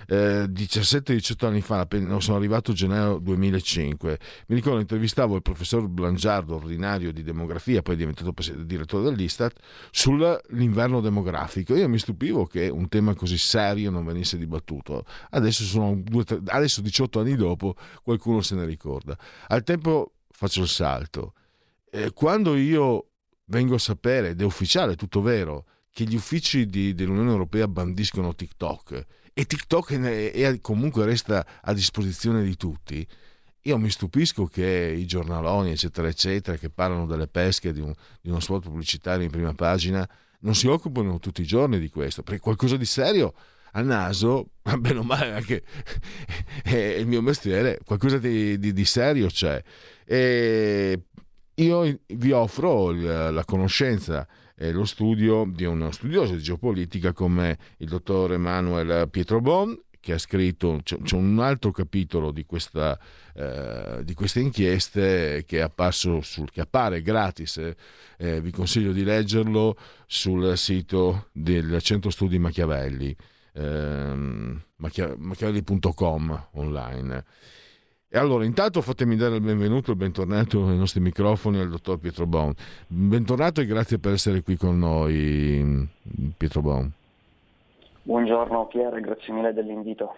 [0.07, 1.87] Eh, 17-18 anni fa,
[2.19, 7.95] sono arrivato a gennaio 2005, mi ricordo intervistavo il professor Blangiardo, ordinario di demografia, poi
[7.95, 8.33] è diventato
[8.65, 9.59] direttore dell'Istat,
[9.91, 11.75] sull'inverno demografico.
[11.75, 15.05] Io mi stupivo che un tema così serio non venisse dibattuto.
[15.31, 19.17] Adesso, sono due, tre, adesso 18 anni dopo qualcuno se ne ricorda.
[19.49, 21.33] Al tempo faccio il salto.
[21.91, 23.09] Eh, quando io
[23.47, 28.35] vengo a sapere, ed è ufficiale, tutto vero, che gli uffici di, dell'Unione Europea bandiscono
[28.35, 29.07] TikTok
[29.39, 33.07] e TikTok è, è, comunque resta a disposizione di tutti,
[33.61, 38.31] io mi stupisco che i giornaloni, eccetera, eccetera, che parlano delle pesche di, un, di
[38.31, 40.09] uno spot pubblicitario in prima pagina,
[40.41, 43.35] non si occupano tutti i giorni di questo, perché qualcosa di serio
[43.73, 45.63] a naso, bene o male anche
[46.65, 49.63] è il mio mestiere, qualcosa di, di, di serio c'è.
[50.07, 51.03] E
[51.57, 57.89] io vi offro la conoscenza eh, lo studio di uno studioso di geopolitica come il
[57.89, 62.97] dottor Emanuel Pietrobon che ha scritto, c'è, c'è un altro capitolo di, questa,
[63.35, 67.75] eh, di queste inchieste che, sul, che appare gratis,
[68.17, 73.17] eh, vi consiglio di leggerlo sul sito del Centro Studi Machiavelli,
[73.55, 77.25] ehm, machiavelli.com online.
[78.09, 81.99] E allora, intanto fatemi dare il benvenuto e il bentornato ai nostri microfoni al dottor
[81.99, 82.55] Pietro Bon.
[82.87, 85.89] Bentornato e grazie per essere qui con noi,
[86.37, 86.89] Pietro Bon.
[88.05, 90.15] Buongiorno Pier, grazie mille dell'invito.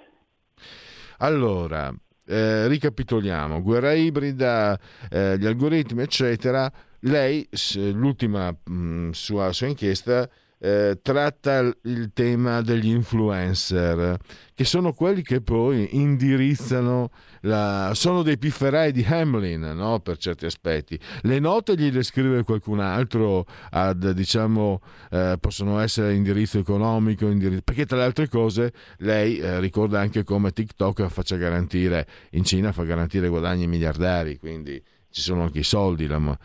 [1.20, 1.90] Allora,
[2.26, 6.70] eh, ricapitoliamo, guerra ibrida, eh, gli algoritmi, eccetera.
[7.00, 7.48] Lei,
[7.94, 10.28] l'ultima mh, sua, sua inchiesta,
[10.60, 14.16] eh, tratta il tema degli influencer,
[14.54, 17.10] che sono quelli che poi indirizzano,
[17.42, 17.92] la...
[17.94, 20.00] sono dei pifferai di Hamlin no?
[20.00, 20.98] per certi aspetti.
[21.22, 27.62] Le note gliele scrive qualcun altro, ad, diciamo, eh, possono essere indirizzo economico, indirizzo...
[27.62, 32.72] perché tra le altre cose lei eh, ricorda anche come TikTok faccia garantire, in Cina
[32.72, 36.38] fa garantire guadagni miliardari, quindi ci sono anche i soldi, la,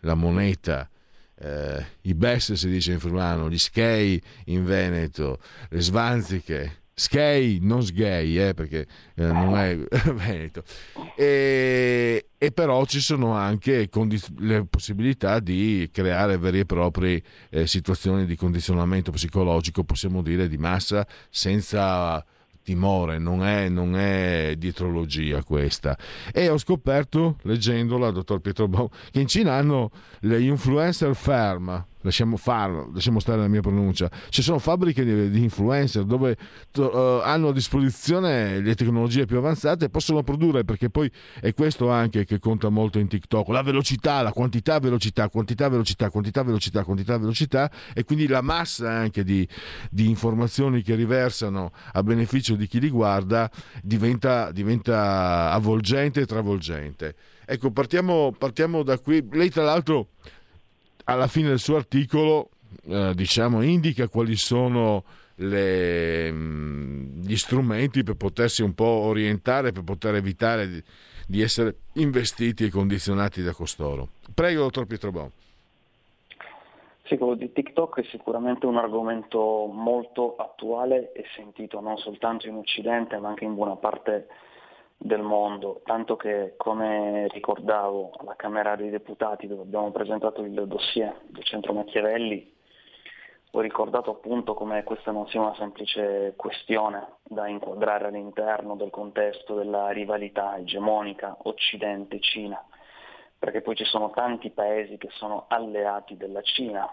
[0.00, 0.88] la moneta
[1.40, 5.38] eh, i best si dice in friulano, gli skei in Veneto,
[5.70, 9.76] le svanziche, skei, non sgay, eh, perché eh, non è
[10.12, 10.64] Veneto.
[11.16, 17.66] E, e, però ci sono anche condiz- le possibilità di creare vere e proprie eh,
[17.66, 22.24] situazioni di condizionamento psicologico, possiamo dire, di massa, senza
[22.68, 25.96] timore, non è, non è dietrologia questa.
[26.30, 32.36] E ho scoperto, leggendola, dottor Pietro Bau, che in Cina hanno le influencer firm, lasciamo,
[32.36, 36.36] farlo, lasciamo stare la mia pronuncia, ci sono fabbriche di, di influencer dove
[36.76, 36.82] uh,
[37.22, 42.24] hanno a disposizione le tecnologie più avanzate e possono produrre, perché poi è questo anche
[42.24, 47.18] che conta molto in TikTok, la velocità, la quantità, velocità, quantità, velocità, quantità, velocità, quantità,
[47.18, 49.46] velocità e quindi la massa anche di,
[49.90, 53.50] di informazioni che riversano a beneficio di chi li guarda
[53.82, 57.14] diventa, diventa avvolgente e travolgente.
[57.50, 59.26] Ecco, partiamo, partiamo da qui.
[59.30, 60.10] Lei tra l'altro
[61.08, 62.50] alla fine del suo articolo
[62.86, 65.04] eh, diciamo, indica quali sono
[65.36, 70.82] le, mm, gli strumenti per potersi un po' orientare, per poter evitare di,
[71.26, 74.08] di essere investiti e condizionati da costoro.
[74.34, 75.30] Prego, dottor Pietro Bon.
[77.04, 82.56] Sì, quello di TikTok è sicuramente un argomento molto attuale e sentito non soltanto in
[82.56, 84.26] Occidente ma anche in buona parte
[84.98, 91.20] del mondo, tanto che come ricordavo alla Camera dei Deputati dove abbiamo presentato il dossier
[91.28, 92.56] del Centro Machiavelli,
[93.52, 99.54] ho ricordato appunto come questa non sia una semplice questione da inquadrare all'interno del contesto
[99.54, 102.62] della rivalità egemonica Occidente-Cina,
[103.38, 106.86] perché poi ci sono tanti paesi che sono alleati della Cina,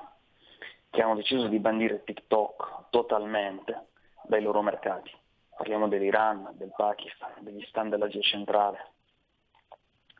[0.89, 3.87] che hanno deciso di bandire TikTok totalmente
[4.23, 5.11] dai loro mercati
[5.55, 8.91] parliamo dell'Iran, del Pakistan, degli stan dell'Asia centrale.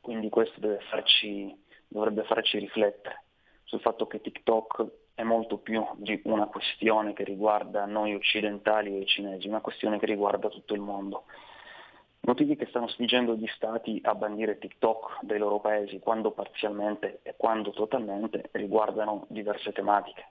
[0.02, 1.56] Quindi questo farci,
[1.88, 3.24] dovrebbe farci riflettere
[3.66, 4.86] sul fatto che TikTok
[5.16, 9.98] è molto più di una questione che riguarda noi occidentali e i cinesi, una questione
[10.00, 11.26] che riguarda tutto il mondo.
[12.22, 17.36] Motivi che stanno spingendo gli stati a bandire TikTok dai loro paesi quando parzialmente e
[17.38, 20.26] quando totalmente riguardano diverse tematiche.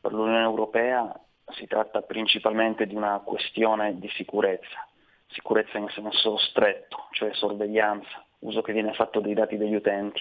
[0.00, 1.20] Per l'Unione Europea
[1.50, 4.86] si tratta principalmente di una questione di sicurezza,
[5.28, 10.20] sicurezza in senso stretto, cioè sorveglianza, uso che viene fatto dei dati degli utenti.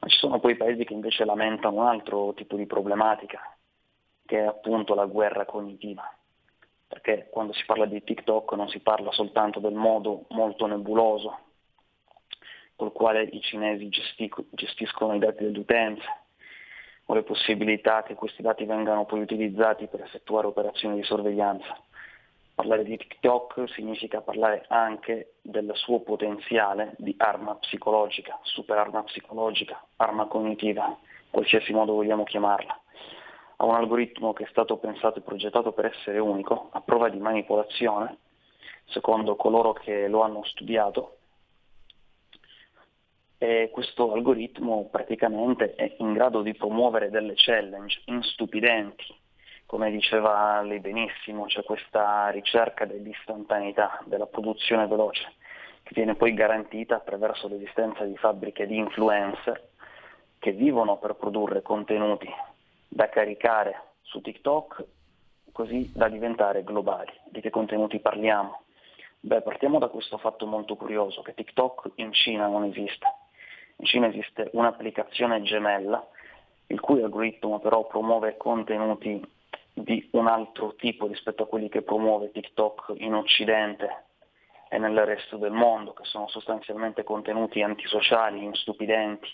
[0.00, 3.40] Ma ci sono poi paesi che invece lamentano un altro tipo di problematica,
[4.24, 6.10] che è appunto la guerra cognitiva.
[6.86, 11.46] Perché quando si parla di TikTok non si parla soltanto del modo molto nebuloso
[12.76, 13.88] col quale i cinesi
[14.50, 16.02] gestiscono i dati degli utenti,
[17.10, 21.78] o le possibilità che questi dati vengano poi utilizzati per effettuare operazioni di sorveglianza.
[22.54, 29.82] Parlare di TikTok significa parlare anche del suo potenziale di arma psicologica, super arma psicologica,
[29.96, 30.98] arma cognitiva,
[31.30, 32.78] qualsiasi modo vogliamo chiamarla.
[33.56, 37.18] Ha un algoritmo che è stato pensato e progettato per essere unico, a prova di
[37.18, 38.18] manipolazione,
[38.86, 41.17] secondo coloro che lo hanno studiato,
[43.38, 49.06] e questo algoritmo praticamente è in grado di promuovere delle challenge instupidenti,
[49.64, 55.34] come diceva lei benissimo, c'è questa ricerca dell'istantaneità, della produzione veloce,
[55.84, 59.68] che viene poi garantita attraverso l'esistenza di fabbriche di influencer
[60.38, 62.28] che vivono per produrre contenuti
[62.88, 64.84] da caricare su TikTok
[65.52, 67.12] così da diventare globali.
[67.26, 68.62] Di che contenuti parliamo?
[69.20, 73.06] Beh, partiamo da questo fatto molto curioso, che TikTok in Cina non esiste.
[73.80, 76.04] In Cina esiste un'applicazione gemella,
[76.66, 79.24] il cui algoritmo però promuove contenuti
[79.72, 84.04] di un altro tipo rispetto a quelli che promuove TikTok in Occidente
[84.68, 89.28] e nel resto del mondo, che sono sostanzialmente contenuti antisociali, instupidenti,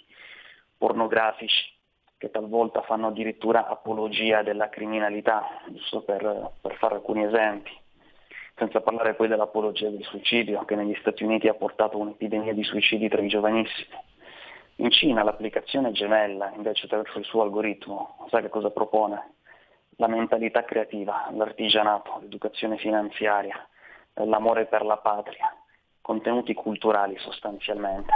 [0.77, 1.73] pornografici,
[2.19, 7.73] che talvolta fanno addirittura apologia della criminalità, giusto per, per fare alcuni esempi.
[8.57, 13.09] Senza parlare poi dell'apologia del suicidio, che negli Stati Uniti ha portato un'epidemia di suicidi
[13.09, 13.89] tra i giovanissimi.
[14.77, 19.35] In Cina l'applicazione gemella, invece attraverso il suo algoritmo, sa che cosa propone?
[19.99, 23.65] La mentalità creativa, l'artigianato, l'educazione finanziaria,
[24.15, 25.55] l'amore per la patria,
[26.01, 28.13] contenuti culturali sostanzialmente.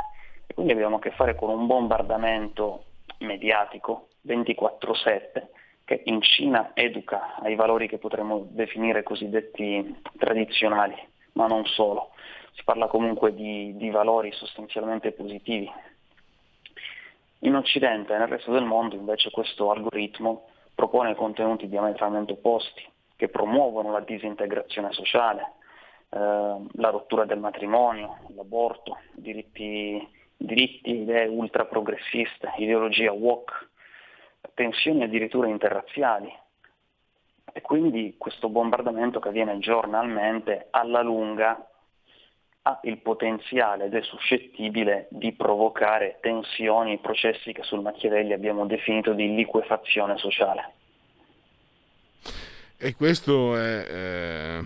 [0.49, 2.87] E quindi abbiamo a che fare con un bombardamento
[3.19, 5.51] mediatico 24/7
[5.85, 10.97] che in Cina educa ai valori che potremmo definire cosiddetti tradizionali,
[11.35, 12.11] ma non solo.
[12.53, 15.71] Si parla comunque di, di valori sostanzialmente positivi,
[17.41, 22.86] in Occidente e nel resto del mondo invece questo algoritmo propone contenuti diametralmente opposti,
[23.16, 25.55] che promuovono la disintegrazione sociale,
[26.11, 33.53] eh, la rottura del matrimonio, l'aborto, diritti, diritti idee ultra progressiste, ideologia woke,
[34.55, 36.32] tensioni addirittura interrazziali.
[37.53, 41.66] E quindi questo bombardamento che avviene giornalmente alla lunga
[42.69, 49.14] ha il potenziale ed è suscettibile di provocare tensioni processi che sul Machiavelli abbiamo definito
[49.14, 50.73] di liquefazione sociale.
[52.77, 54.64] E questo è, eh,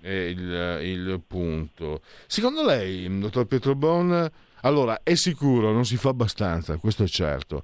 [0.00, 2.00] è il, il, punto.
[2.26, 4.30] Secondo lei, dottor Pietro Bon,
[4.62, 7.62] allora è sicuro, non si fa abbastanza, questo è certo.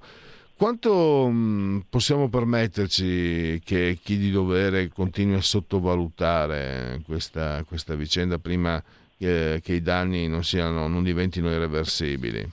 [0.55, 8.81] Quanto mm, possiamo permetterci che chi di dovere continui a sottovalutare questa, questa vicenda prima
[9.19, 12.49] che, che i danni non, siano, non diventino irreversibili?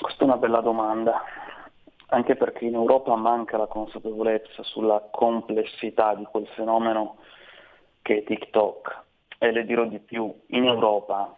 [0.00, 1.22] Questa è una bella domanda,
[2.06, 7.18] anche perché in Europa manca la consapevolezza sulla complessità di quel fenomeno
[8.02, 9.02] che è TikTok.
[9.38, 11.36] E le dirò di più, in Europa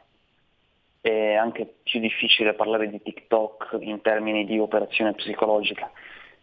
[1.00, 5.90] è anche più difficile parlare di TikTok in termini di operazione psicologica,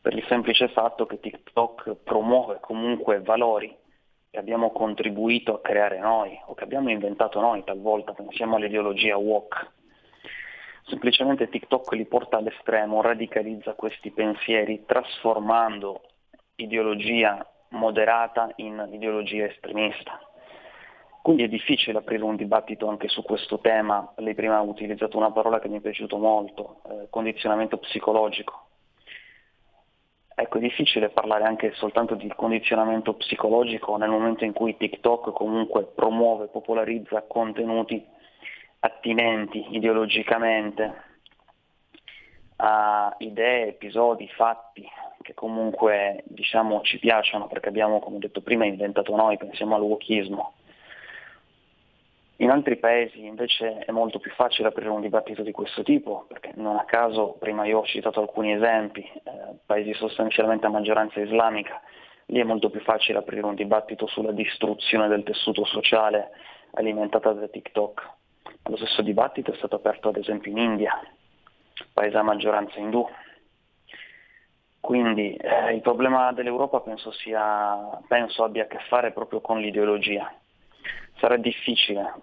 [0.01, 3.75] per il semplice fatto che TikTok promuove comunque valori
[4.31, 9.71] che abbiamo contribuito a creare noi o che abbiamo inventato noi talvolta, pensiamo all'ideologia woke.
[10.85, 16.01] Semplicemente TikTok li porta all'estremo, radicalizza questi pensieri trasformando
[16.55, 20.19] ideologia moderata in ideologia estremista.
[21.21, 24.13] Quindi è difficile aprire un dibattito anche su questo tema.
[24.17, 28.68] Lei prima ha utilizzato una parola che mi è piaciuta molto, eh, condizionamento psicologico.
[30.41, 35.83] Ecco, è difficile parlare anche soltanto di condizionamento psicologico nel momento in cui TikTok comunque
[35.93, 38.01] promuove, popolarizza contenuti
[38.79, 41.03] attinenti ideologicamente
[42.55, 44.87] a idee, episodi, fatti
[45.21, 50.53] che comunque diciamo, ci piacciono perché abbiamo, come detto prima, inventato noi, pensiamo al wokismo,
[52.41, 56.53] in altri paesi invece è molto più facile aprire un dibattito di questo tipo, perché
[56.55, 61.81] non a caso, prima io ho citato alcuni esempi, eh, paesi sostanzialmente a maggioranza islamica,
[62.27, 66.29] lì è molto più facile aprire un dibattito sulla distruzione del tessuto sociale
[66.75, 68.09] alimentata da TikTok.
[68.63, 70.97] Lo stesso dibattito è stato aperto ad esempio in India,
[71.91, 73.05] paese a maggioranza indù.
[74.79, 80.31] Quindi eh, il problema dell'Europa penso, sia, penso abbia a che fare proprio con l'ideologia
[81.19, 82.13] sarà difficile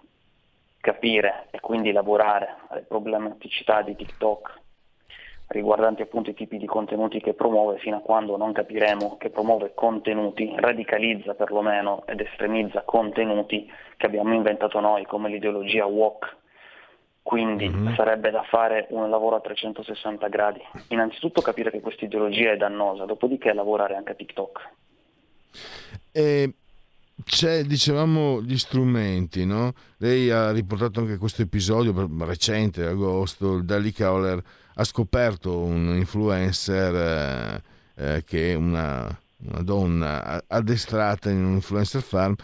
[0.87, 4.61] capire e quindi lavorare alle problematicità di TikTok
[5.47, 9.73] riguardanti appunto i tipi di contenuti che promuove fino a quando non capiremo che promuove
[9.73, 16.35] contenuti, radicalizza perlomeno ed estremizza contenuti che abbiamo inventato noi come l'ideologia woke.
[17.21, 17.95] Quindi mm-hmm.
[17.95, 20.61] sarebbe da fare un lavoro a 360 gradi.
[20.89, 24.69] Innanzitutto capire che questa ideologia è dannosa, dopodiché lavorare anche a TikTok.
[26.13, 26.53] Eh,
[27.27, 29.73] c'è, dicevamo, gli strumenti, no?
[29.97, 34.41] Lei ha riportato anche questo episodio recente, agosto, il Daily Caller
[34.73, 39.03] ha scoperto un influencer eh, eh, che è una,
[39.39, 42.35] una, donna addestrata in un influencer farm,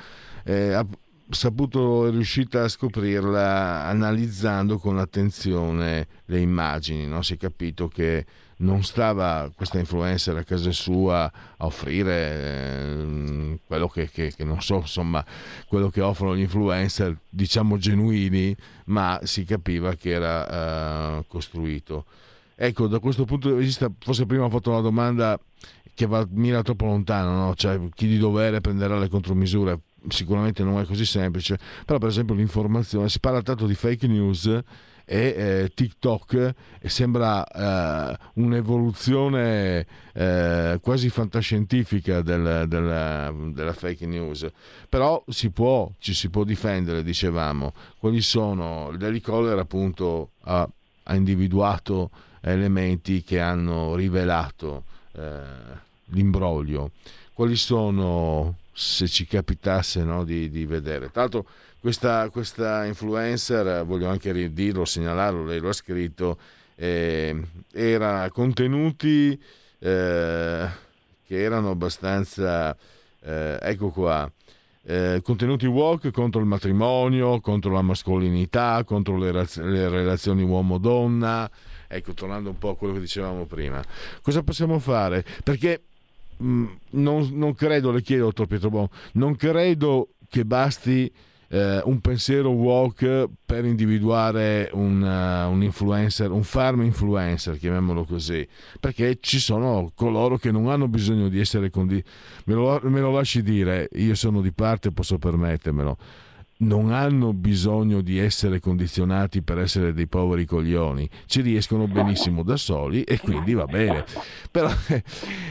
[0.43, 0.86] eh, ha
[1.29, 7.21] saputo, è riuscita a scoprirla analizzando con attenzione le immagini, no?
[7.21, 8.25] si è capito che
[8.64, 14.61] non stava questa influencer a casa sua a offrire eh, quello che, che, che, non
[14.61, 15.24] so, insomma,
[15.68, 18.55] quello che offrono gli influencer, diciamo genuini,
[18.86, 22.05] ma si capiva che era uh, costruito.
[22.55, 25.39] Ecco, da questo punto di vista, forse prima ho fatto una domanda
[25.93, 27.55] che va, mira troppo lontano, no?
[27.55, 29.80] cioè chi di dovere prenderà le contromisure.
[30.07, 34.61] Sicuramente non è così semplice, però per esempio l'informazione, si parla tanto di fake news
[35.06, 44.47] e eh, TikTok e sembra eh, un'evoluzione eh, quasi fantascientifica del, della, della, fake news.
[44.88, 47.74] Però si può, ci si può difendere dicevamo.
[47.97, 50.68] Quali sono il Daily Caller appunto ha,
[51.04, 52.10] ha individuato
[52.41, 54.84] elementi che hanno rivelato
[55.14, 55.41] eh,
[56.06, 56.91] l'imbroglio.
[57.34, 61.12] Quali sono se ci capitasse no, di, di vedere?
[61.12, 61.45] Tra l'altro
[61.84, 66.38] questa, questa influencer, voglio anche ridirlo, segnalarlo, lei lo ha scritto,
[66.75, 67.38] eh,
[67.73, 69.38] era contenuti
[69.79, 70.67] eh,
[71.27, 72.73] che erano abbastanza,
[73.21, 74.31] eh, ecco qua,
[74.84, 81.51] eh, contenuti woke contro il matrimonio, contro la mascolinità, contro le, raz- le relazioni uomo-donna,
[81.89, 83.84] ecco, tornando un po' a quello che dicevamo prima.
[84.21, 85.25] Cosa possiamo fare?
[85.43, 85.81] Perché
[86.38, 91.11] mh, mm, non, non, credo, le chiedo, dottor Pietro Bon, non credo che basti
[91.54, 98.47] eh, un pensiero walk per individuare un, uh, un, influencer, un farm influencer, chiamiamolo così,
[98.80, 102.08] perché ci sono coloro che non hanno bisogno di essere condivisi.
[102.45, 105.97] Me, me lo lasci dire, io sono di parte, posso permettermelo
[106.58, 112.56] non hanno bisogno di essere condizionati per essere dei poveri coglioni, ci riescono benissimo da
[112.56, 114.06] soli e quindi va bene.
[114.51, 114.72] Però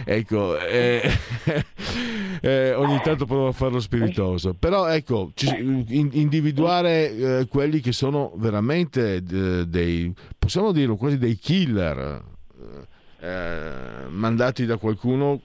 [0.05, 1.11] ecco, eh,
[2.41, 5.33] eh, ogni tanto provo a farlo spiritoso, però ecco,
[5.89, 12.31] individuare eh, quelli che sono veramente eh, dei, possiamo dirlo quasi dei killer
[13.21, 15.41] eh, mandati da qualcuno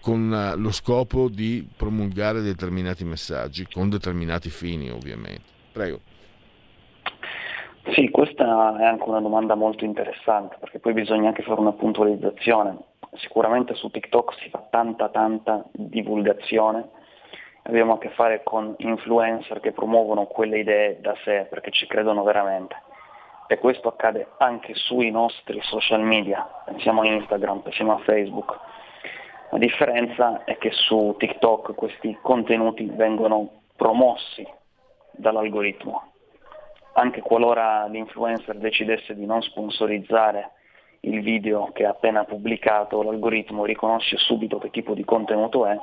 [0.00, 5.42] con eh, lo scopo di promulgare determinati messaggi, con determinati fini ovviamente.
[5.72, 6.00] Prego.
[7.92, 12.76] Sì, questa è anche una domanda molto interessante, perché poi bisogna anche fare una puntualizzazione.
[13.14, 16.88] Sicuramente su TikTok si fa tanta tanta divulgazione,
[17.64, 22.22] abbiamo a che fare con influencer che promuovono quelle idee da sé perché ci credono
[22.22, 22.76] veramente.
[23.48, 28.58] E questo accade anche sui nostri social media, pensiamo a Instagram, pensiamo a Facebook
[29.50, 34.46] la differenza è che su TikTok questi contenuti vengono promossi
[35.10, 36.12] dall'algoritmo.
[36.92, 40.52] Anche qualora l'influencer decidesse di non sponsorizzare
[41.00, 45.76] il video che ha appena pubblicato, l'algoritmo riconosce subito che tipo di contenuto è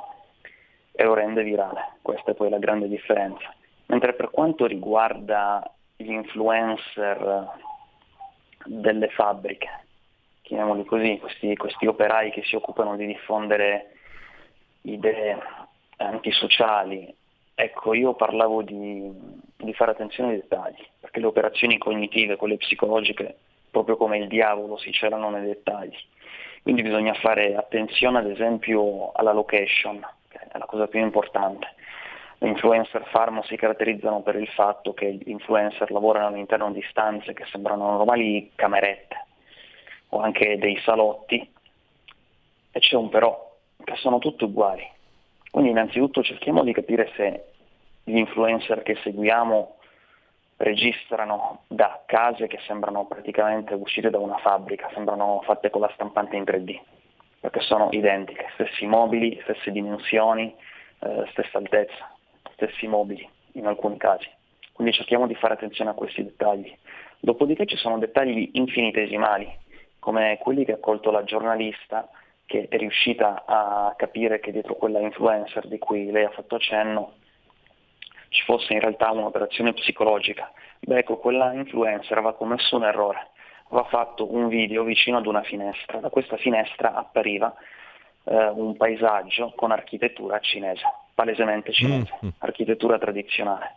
[0.92, 1.96] e lo rende virale.
[2.00, 3.54] Questa è poi la grande differenza.
[3.86, 7.50] Mentre per quanto riguarda gli influencer
[8.64, 9.68] delle fabbriche,
[10.48, 13.90] chiamiamoli così, questi, questi operai che si occupano di diffondere
[14.82, 15.38] idee
[15.98, 17.14] antisociali.
[17.54, 19.12] Ecco, io parlavo di,
[19.56, 23.36] di fare attenzione ai dettagli, perché le operazioni cognitive, quelle psicologiche,
[23.70, 25.96] proprio come il diavolo, si celano nei dettagli.
[26.62, 31.74] Quindi bisogna fare attenzione ad esempio alla location, che è la cosa più importante.
[32.38, 37.34] Le influencer farm si caratterizzano per il fatto che gli influencer lavorano all'interno di stanze
[37.34, 39.26] che sembrano normali camerette,
[40.10, 41.52] o anche dei salotti,
[42.70, 44.86] e c'è un però, che sono tutti uguali.
[45.50, 47.44] Quindi innanzitutto cerchiamo di capire se
[48.04, 49.76] gli influencer che seguiamo
[50.58, 56.36] registrano da case che sembrano praticamente uscite da una fabbrica, sembrano fatte con la stampante
[56.36, 56.78] in 3D,
[57.40, 60.54] perché sono identiche, stessi mobili, stesse dimensioni,
[61.00, 62.12] eh, stessa altezza,
[62.52, 64.28] stessi mobili in alcuni casi.
[64.72, 66.76] Quindi cerchiamo di fare attenzione a questi dettagli.
[67.20, 69.48] Dopodiché ci sono dettagli infinitesimali,
[69.98, 72.08] come quelli che ha colto la giornalista
[72.48, 77.12] che è riuscita a capire che dietro quella influencer di cui lei ha fatto accenno
[78.30, 80.50] ci fosse in realtà un'operazione psicologica.
[80.80, 83.30] Beh, ecco, quella influencer aveva commesso un errore,
[83.68, 87.54] aveva fatto un video vicino ad una finestra, da questa finestra appariva
[88.24, 90.82] eh, un paesaggio con architettura cinese,
[91.14, 92.28] palesemente cinese, mm.
[92.38, 93.76] architettura tradizionale.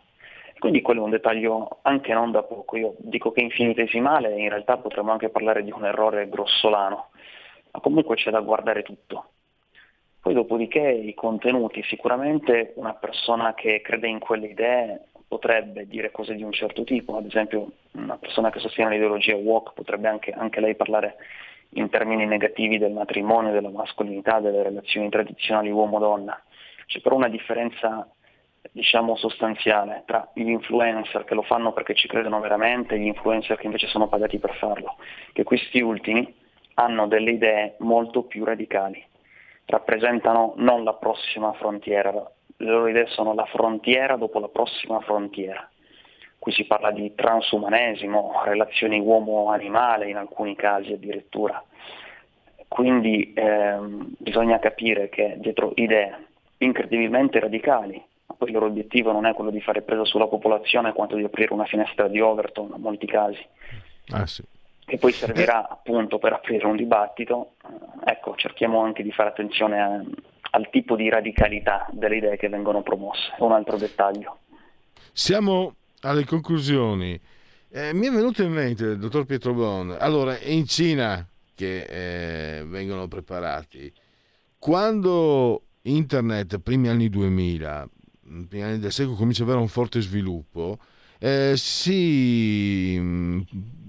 [0.62, 2.76] Quindi quello è un dettaglio anche non da poco.
[2.76, 7.08] Io dico che è infinitesimale, in realtà potremmo anche parlare di un errore grossolano,
[7.72, 9.30] ma comunque c'è da guardare tutto.
[10.20, 16.36] Poi dopodiché i contenuti, sicuramente una persona che crede in quelle idee potrebbe dire cose
[16.36, 20.60] di un certo tipo, ad esempio una persona che sostiene l'ideologia woke potrebbe anche, anche
[20.60, 21.16] lei parlare
[21.70, 26.40] in termini negativi del matrimonio, della mascolinità, delle relazioni tradizionali uomo-donna.
[26.86, 28.08] C'è però una differenza
[28.72, 33.58] diciamo sostanziale tra gli influencer che lo fanno perché ci credono veramente e gli influencer
[33.58, 34.96] che invece sono pagati per farlo,
[35.32, 36.34] che questi ultimi
[36.74, 39.04] hanno delle idee molto più radicali,
[39.66, 42.12] rappresentano non la prossima frontiera,
[42.56, 45.68] le loro idee sono la frontiera dopo la prossima frontiera.
[46.38, 51.62] Qui si parla di transumanesimo, relazioni uomo-animale in alcuni casi addirittura.
[52.66, 56.26] Quindi ehm, bisogna capire che dietro idee
[56.58, 58.02] incredibilmente radicali,
[58.36, 61.52] poi il loro obiettivo non è quello di fare presa sulla popolazione quanto di aprire
[61.52, 63.44] una finestra di Overton in molti casi.
[64.08, 64.42] Ah, sì.
[64.84, 67.52] Che poi servirà appunto per aprire un dibattito.
[68.04, 70.02] Ecco, cerchiamo anche di fare attenzione a,
[70.50, 73.32] al tipo di radicalità delle idee che vengono promosse.
[73.38, 74.38] Un altro dettaglio.
[75.12, 77.18] Siamo alle conclusioni.
[77.70, 82.64] Eh, mi è venuto in mente, il dottor Pietro Bon, allora in Cina che eh,
[82.64, 83.90] vengono preparati,
[84.58, 87.88] quando internet, primi anni 2000,
[88.48, 90.78] primi anni del secolo, comincia ad avere un forte sviluppo,
[91.18, 93.00] eh, si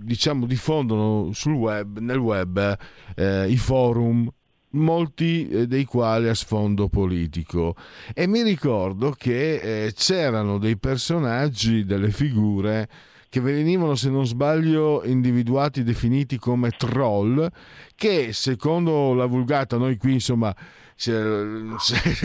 [0.04, 2.78] diciamo diffondono web, nel web
[3.16, 4.30] eh, i forum
[4.72, 7.76] molti eh, dei quali a sfondo politico.
[8.14, 12.90] E mi ricordo che eh, c'erano dei personaggi, delle figure
[13.30, 17.50] che venivano, se non sbaglio, individuati, definiti come troll,
[17.96, 20.56] che secondo la vulgata, noi qui insomma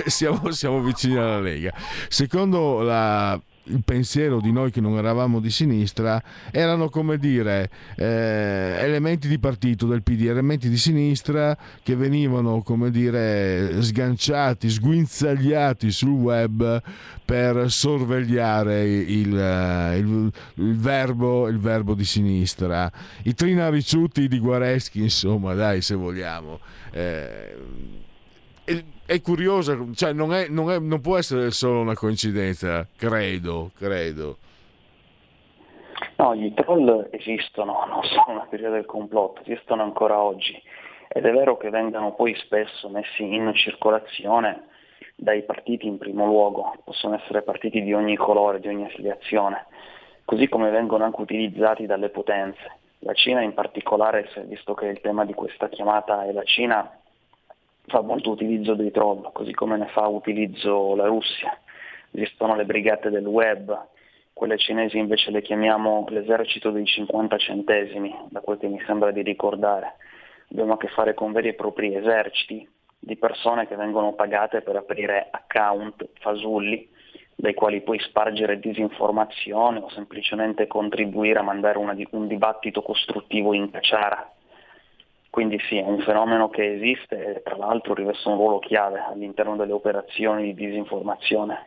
[0.06, 1.72] siamo, siamo vicini alla Lega,
[2.08, 8.76] secondo la il pensiero di noi che non eravamo di sinistra erano come dire eh,
[8.80, 16.10] elementi di partito del PD, elementi di sinistra che venivano come dire sganciati, sguinzagliati sul
[16.10, 16.82] web
[17.24, 22.90] per sorvegliare il, eh, il, il, verbo, il verbo di sinistra.
[23.24, 26.58] I trinariciuti di Guareschi, insomma, dai, se vogliamo.
[26.90, 27.54] Eh,
[29.06, 34.36] è curiosa, cioè non, è, non, è, non, può essere solo una coincidenza, credo, credo.
[36.16, 40.60] No, gli troll esistono, non sono una teoria del complotto, esistono ancora oggi
[41.08, 44.66] ed è vero che vengano poi spesso messi in circolazione
[45.14, 49.66] dai partiti in primo luogo, possono essere partiti di ogni colore, di ogni affiliazione,
[50.24, 52.76] così come vengono anche utilizzati dalle potenze.
[53.00, 56.98] La Cina in particolare, visto che il tema di questa chiamata è la Cina,
[57.88, 61.58] fa molto utilizzo dei troll, così come ne fa utilizzo la Russia.
[62.12, 63.86] Esistono le brigate del web,
[64.32, 69.22] quelle cinesi invece le chiamiamo l'esercito dei 50 centesimi, da quel che mi sembra di
[69.22, 69.96] ricordare.
[70.50, 72.66] Abbiamo a che fare con veri e propri eserciti
[72.98, 76.88] di persone che vengono pagate per aprire account fasulli,
[77.34, 83.70] dai quali poi spargere disinformazione o semplicemente contribuire a mandare una, un dibattito costruttivo in
[83.70, 84.32] cacciara.
[85.38, 89.54] Quindi sì, è un fenomeno che esiste e tra l'altro riveste un ruolo chiave all'interno
[89.54, 91.66] delle operazioni di disinformazione.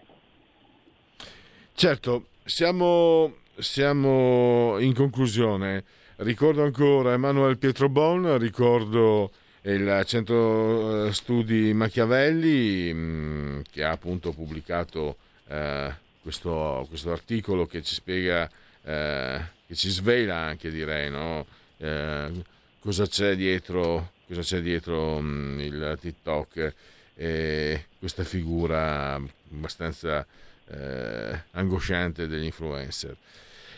[1.74, 5.86] Certo, siamo, siamo in conclusione.
[6.18, 15.16] Ricordo ancora Emanuele Pietrobon, ricordo il Centro eh, Studi Machiavelli mm, che ha appunto pubblicato
[15.48, 18.50] eh, questo, questo, articolo che ci spiega,
[18.84, 21.46] eh, che ci svela anche direi, no?
[21.78, 22.50] eh,
[22.82, 26.74] cosa c'è dietro, cosa c'è dietro um, il TikTok
[27.16, 29.14] e questa figura
[29.52, 30.26] abbastanza
[30.68, 33.16] eh, angosciante degli influencer.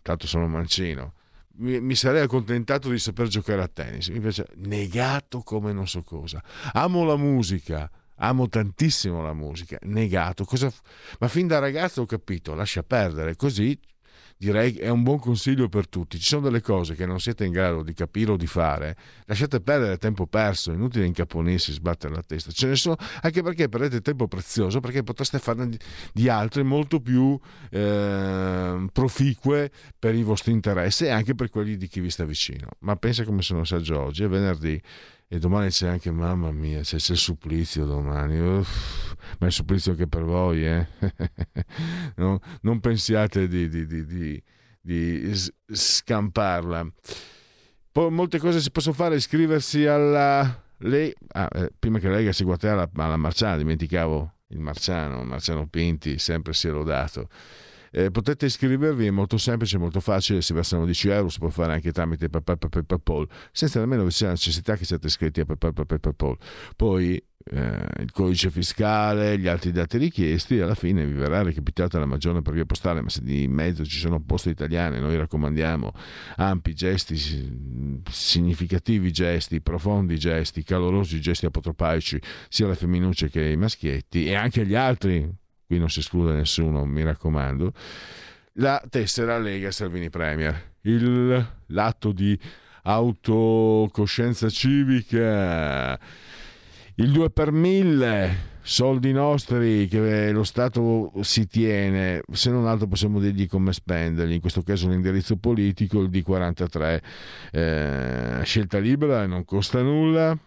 [0.00, 1.12] tanto sono mancino,
[1.56, 6.02] mi, mi, sarei accontentato di saper giocare a tennis, mi piace negato come non so
[6.02, 6.42] cosa.
[6.72, 10.72] Amo la musica, amo tantissimo la musica, negato, cosa,
[11.18, 13.78] ma fin da ragazzo ho capito, lascia perdere, così
[14.44, 16.18] direi che è un buon consiglio per tutti.
[16.18, 19.60] Ci sono delle cose che non siete in grado di capire o di fare, lasciate
[19.60, 22.50] perdere tempo perso, è inutile incaponirsi, sbattere la testa.
[22.50, 25.78] Ce ne sono, anche perché perdete tempo prezioso, perché potreste farne di,
[26.12, 27.38] di altre molto più
[27.70, 32.68] eh, proficue per i vostri interessi e anche per quelli di chi vi sta vicino.
[32.80, 34.80] Ma pensa come sono saggio oggi, è venerdì
[35.34, 39.52] e domani c'è anche, mamma mia, c'è, c'è il supplizio domani, Uff, ma è il
[39.52, 40.86] supplizio anche per voi, eh?
[42.16, 44.40] no, non pensiate di, di, di,
[44.80, 45.32] di,
[45.66, 46.86] scamparla.
[47.90, 50.62] Poi molte cose si possono fare, iscriversi alla...
[50.78, 55.66] Lei, ah, eh, prima che Lega si guarda alla, alla Marciana, dimenticavo il Marciano, Marciano
[55.66, 57.28] Pinti, sempre si è lodato
[57.94, 61.74] eh, potete iscrivervi, è molto semplice, molto facile, si versano 10 euro, si può fare
[61.74, 66.36] anche tramite PayPal, senza nemmeno c'è la necessità che siate iscritti a PayPal.
[66.74, 72.06] Poi eh, il codice fiscale, gli altri dati richiesti, alla fine vi verrà recapitata la
[72.06, 75.92] maggiore per via postale, ma se di mezzo ci sono poste italiane, noi raccomandiamo
[76.38, 77.16] ampi gesti,
[78.10, 84.62] significativi gesti, profondi gesti, calorosi gesti apotropaici, sia alle femminucce che ai maschietti e anche
[84.62, 85.42] agli altri,
[85.74, 87.72] qui non si esclude nessuno, mi raccomando,
[88.54, 92.38] la tessera Lega Salvini Premier, il, l'atto di
[92.82, 95.98] autocoscienza civica,
[96.94, 103.18] il 2 per 1000, soldi nostri che lo Stato si tiene, se non altro possiamo
[103.18, 107.02] dirgli come spenderli, in questo caso l'indirizzo politico, il D43,
[107.50, 110.38] eh, scelta libera, non costa nulla,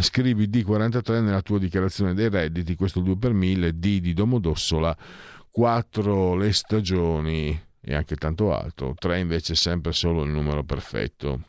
[0.00, 4.96] scrivi D43 nella tua dichiarazione dei redditi, questo 2 per 1000, D di Domodossola,
[5.50, 11.40] 4 le stagioni e anche tanto altro, 3 invece sempre solo il numero perfetto.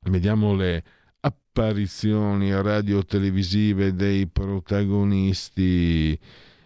[0.00, 0.82] Vediamo le
[1.20, 6.18] apparizioni radio-televisive dei protagonisti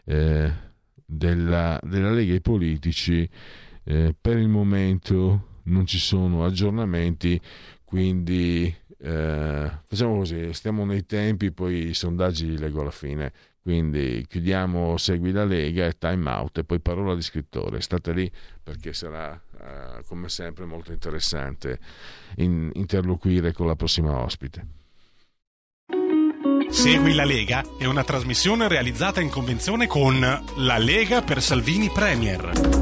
[0.05, 0.53] eh,
[1.05, 3.29] della, della, Lega, i politici.
[3.85, 7.41] Eh, per il momento non ci sono aggiornamenti,
[7.85, 8.75] quindi
[9.05, 13.33] eh, facciamo così, stiamo nei tempi, poi i sondaggi li leggo alla fine.
[13.61, 17.81] Quindi chiudiamo Segui la Lega e time out e poi parola di scrittore.
[17.81, 18.31] State lì
[18.63, 21.79] perché sarà eh, come sempre molto interessante
[22.37, 24.67] in, interloquire con la prossima ospite.
[26.71, 32.82] Segui la Lega è una trasmissione realizzata in convenzione con La Lega per Salvini Premier.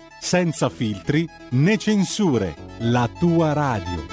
[0.21, 4.05] senza filtri né censure, la tua radio.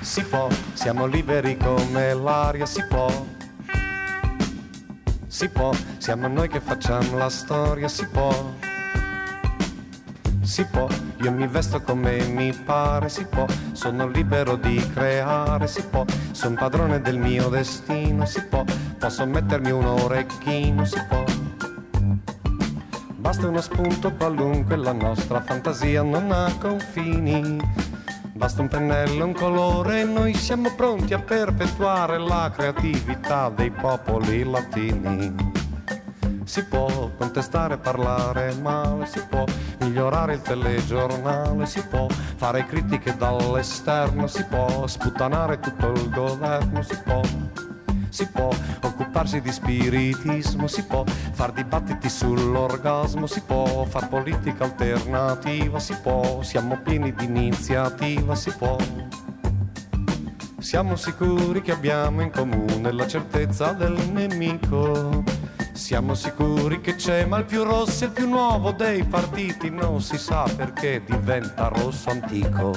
[0.00, 3.26] Si può, siamo liberi come l'aria, si può.
[5.26, 8.68] Si può, siamo noi che facciamo la storia, si può
[10.50, 10.88] si può,
[11.22, 16.56] io mi vesto come mi pare, si può, sono libero di creare, si può, sono
[16.56, 18.64] padrone del mio destino, si può,
[18.98, 21.22] posso mettermi un orecchino, si può.
[23.14, 27.60] Basta uno spunto qualunque, la nostra fantasia non ha confini.
[28.32, 35.59] Basta un pennello, un colore noi siamo pronti a perpetuare la creatività dei popoli latini.
[36.50, 39.44] Si può contestare, parlare male, si può
[39.82, 46.98] migliorare il telegiornale, si può fare critiche dall'esterno, si può sputtanare tutto il governo, si
[47.04, 47.20] può.
[48.08, 48.50] Si può
[48.82, 56.42] occuparsi di spiritismo, si può far dibattiti sull'orgasmo, si può far politica alternativa, si può,
[56.42, 58.76] siamo pieni di iniziativa, si può.
[60.58, 65.39] Siamo sicuri che abbiamo in comune la certezza del nemico
[65.80, 69.70] Siamo sicuri che c'è, ma il più rosso è il più nuovo dei partiti.
[69.70, 72.72] Non si sa perché diventa rosso antico.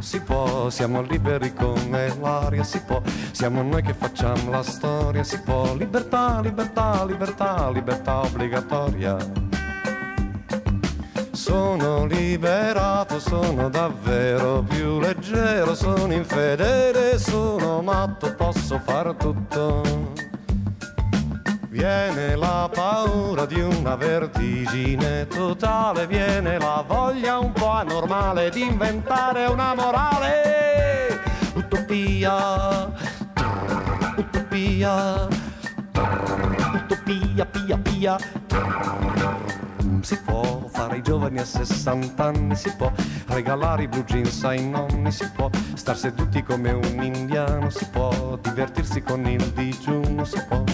[0.00, 5.40] Si può, siamo liberi come l'aria, si può, siamo noi che facciamo la storia, si
[5.40, 9.16] può, libertà, libertà, libertà, libertà obbligatoria.
[11.30, 20.15] Sono liberato, sono davvero più leggero, sono infedele, sono matto, posso far tutto.
[21.76, 29.44] Viene la paura di una vertigine totale, viene la voglia un po' anormale di inventare
[29.44, 31.20] una morale.
[31.52, 32.90] Utopia,
[34.16, 35.28] utopia,
[36.72, 38.16] utopia, pia, pia.
[40.00, 42.90] Si può fare i giovani a 60 anni, si può
[43.26, 48.38] regalare i blue jeans ai nonni, si può star seduti come un indiano, si può
[48.40, 50.64] divertirsi con il digiuno, si può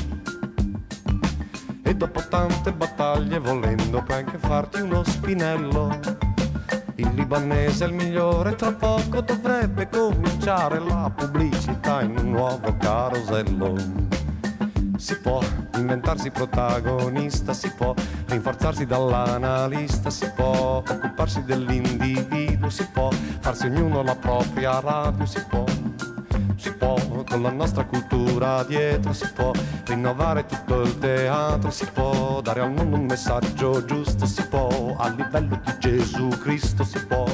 [1.93, 6.01] e dopo tante battaglie volendo puoi anche farti uno spinello.
[6.95, 13.75] Il libanese è il migliore, tra poco dovrebbe cominciare la pubblicità in un nuovo carosello.
[14.97, 15.41] Si può
[15.77, 17.95] inventarsi protagonista, si può
[18.27, 25.65] rinforzarsi dall'analista, si può occuparsi dell'individuo, si può farsi ognuno la propria radio, si può
[26.63, 26.95] si può,
[27.29, 29.51] con la nostra cultura dietro, si può
[29.85, 35.09] rinnovare tutto il teatro, si può dare al mondo un messaggio giusto, si può, a
[35.09, 37.27] livello di Gesù Cristo, si può.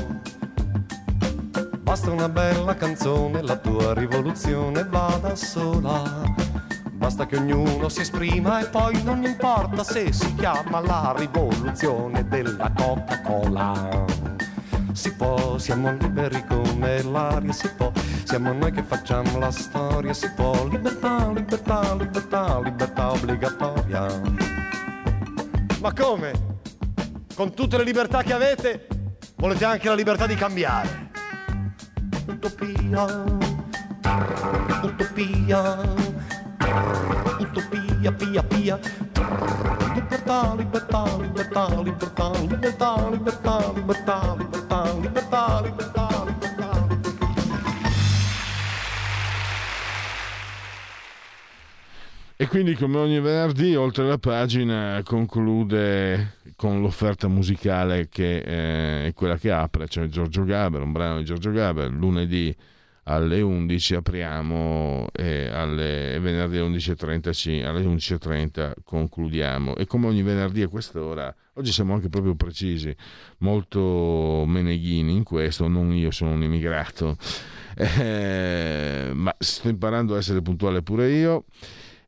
[1.80, 6.22] Basta una bella canzone, la tua rivoluzione va da sola.
[6.92, 12.72] Basta che ognuno si esprima e poi non importa se si chiama la rivoluzione della
[12.74, 14.06] Coca-Cola.
[14.99, 17.92] Si può, siamo liberi come l'aria, si può,
[18.24, 24.20] siamo noi che facciamo la storia, si può, libertà, libertà, libertà, libertà obbligatoria.
[25.80, 26.32] Ma come?
[27.32, 28.88] Con tutte le libertà che avete,
[29.36, 31.11] volete anche la libertà di cambiare?
[32.26, 33.05] Utopia,
[34.82, 35.94] utopia,
[37.38, 38.78] utopia, pia, pia.
[39.94, 44.58] Libertà, libertà, libertà, libertà, libertà, libertà, libertà, libertà
[45.00, 46.86] libertà, libertà.
[52.40, 59.12] E quindi come ogni venerdì, oltre la pagina, conclude con l'offerta musicale che eh, è
[59.12, 62.54] quella che apre, cioè Giorgio Gaber, un brano di Giorgio Gaber, lunedì
[63.09, 69.76] alle 11 apriamo e alle venerdì alle 11.30, alle 11.30 concludiamo.
[69.76, 72.94] E come ogni venerdì a quest'ora oggi siamo anche proprio precisi
[73.38, 77.16] molto meneghini in questo non io sono un immigrato.
[77.80, 81.44] Eh, ma sto imparando a essere puntuale pure io.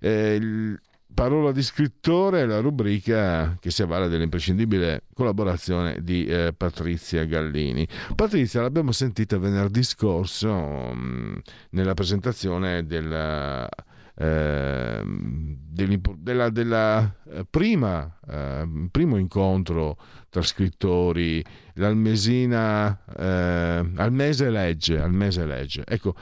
[0.01, 0.77] Eh,
[1.13, 7.87] Parola di scrittore la rubrica che si avvale dell'imprescindibile collaborazione di eh, Patrizia Gallini.
[8.15, 11.37] Patrizia l'abbiamo sentita venerdì scorso mh, mm,
[11.71, 13.69] nella presentazione della,
[14.17, 19.99] eh, della, della eh, prima, eh, primo incontro
[20.31, 21.45] tra scrittori,
[21.75, 25.85] l'Almesina, eh, al mese legge, al mese legge.
[25.87, 26.15] Ecco,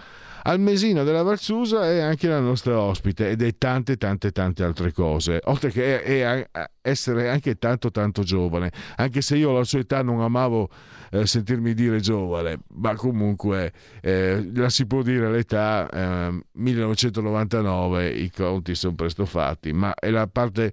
[0.49, 5.41] Almesina della Valsusa è anche la nostra ospite ed è tante tante tante altre cose,
[5.45, 10.03] oltre che è, è essere anche tanto tanto giovane, anche se io alla sua età
[10.03, 10.71] non amavo
[11.11, 18.31] eh, sentirmi dire giovane, ma comunque eh, la si può dire l'età eh, 1999, i
[18.31, 20.73] conti sono presto fatti, ma è la parte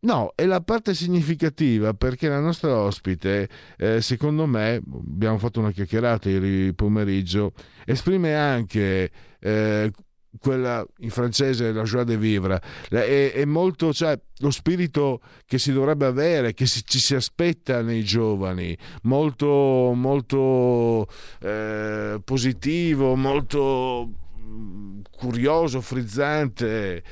[0.00, 5.72] No, è la parte significativa perché la nostra ospite, eh, secondo me, abbiamo fatto una
[5.72, 7.52] chiacchierata ieri pomeriggio,
[7.84, 9.90] esprime anche eh,
[10.38, 15.72] quella in francese la joie de vivre, è, è molto, cioè, lo spirito che si
[15.72, 21.08] dovrebbe avere, che si, ci si aspetta nei giovani, molto, molto
[21.40, 24.08] eh, positivo, molto
[24.40, 27.02] mm, curioso, frizzante.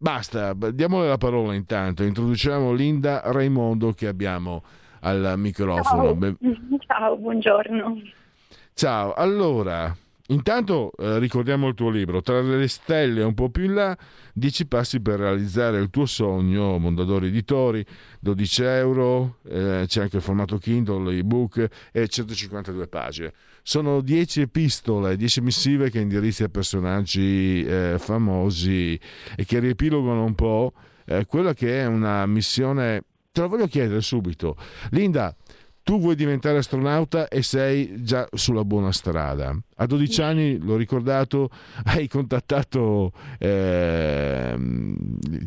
[0.00, 4.62] Basta, diamole la parola intanto, introduciamo Linda Raimondo che abbiamo
[5.00, 6.16] al microfono.
[6.16, 6.36] Ciao,
[6.86, 8.02] Ciao buongiorno.
[8.74, 9.92] Ciao, allora,
[10.28, 13.96] intanto eh, ricordiamo il tuo libro, Tra le stelle un po' più in là,
[14.34, 17.84] 10 passi per realizzare il tuo sogno, Mondadori Editori,
[18.20, 23.32] 12 euro, eh, c'è anche il formato Kindle, ebook e 152 pagine.
[23.62, 28.98] Sono 10 epistole, 10 missive che indirizzi a personaggi eh, famosi
[29.36, 30.72] e che riepilogano un po'
[31.04, 33.02] eh, quella che è una missione.
[33.30, 34.56] Te la voglio chiedere subito.
[34.90, 35.34] Linda,
[35.88, 39.58] tu vuoi diventare astronauta e sei già sulla buona strada.
[39.76, 41.48] A 12 anni, l'ho ricordato,
[41.86, 44.54] hai contattato eh,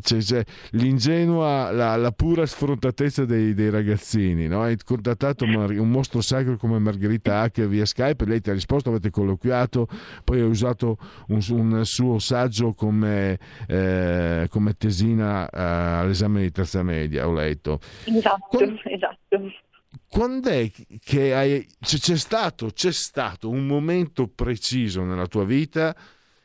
[0.02, 4.48] c'è, c'è l'ingenua, la, la, pura sfrontatezza dei, dei ragazzini.
[4.48, 4.64] No?
[4.64, 9.12] Hai contattato un mostro sacro come Margherita Hacker via Skype, lei ti ha risposto, avete
[9.12, 9.88] colloquiato,
[10.24, 13.38] poi hai usato un, un suo saggio come,
[13.68, 17.80] eh, come tesina eh, all'esame di terza media, ho letto.
[18.06, 18.82] Esatto, Quando...
[18.86, 19.70] esatto
[20.08, 20.72] quando è
[21.04, 25.96] che hai, c'è, stato, c'è stato un momento preciso nella tua vita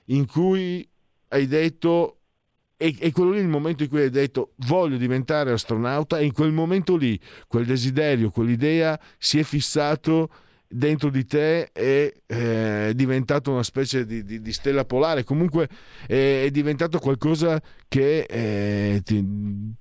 [0.07, 0.89] in cui
[1.29, 2.21] hai detto
[2.77, 6.33] e, e, quello lì il momento in cui hai detto voglio diventare astronauta e in
[6.33, 7.19] quel momento lì
[7.49, 10.31] quel desiderio, quell'idea si è fissato
[10.69, 15.69] dentro di te è, eh, diventato una specie di, di, di stella polare, comunque
[16.07, 19.25] è, è diventato qualcosa che è ti,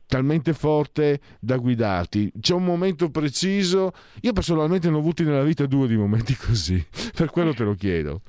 [0.05, 2.31] talmente forte da guidarti.
[2.39, 6.83] C'è un momento preciso, io personalmente ne ho avuti nella vita due di momenti così,
[7.15, 8.21] per quello te lo chiedo.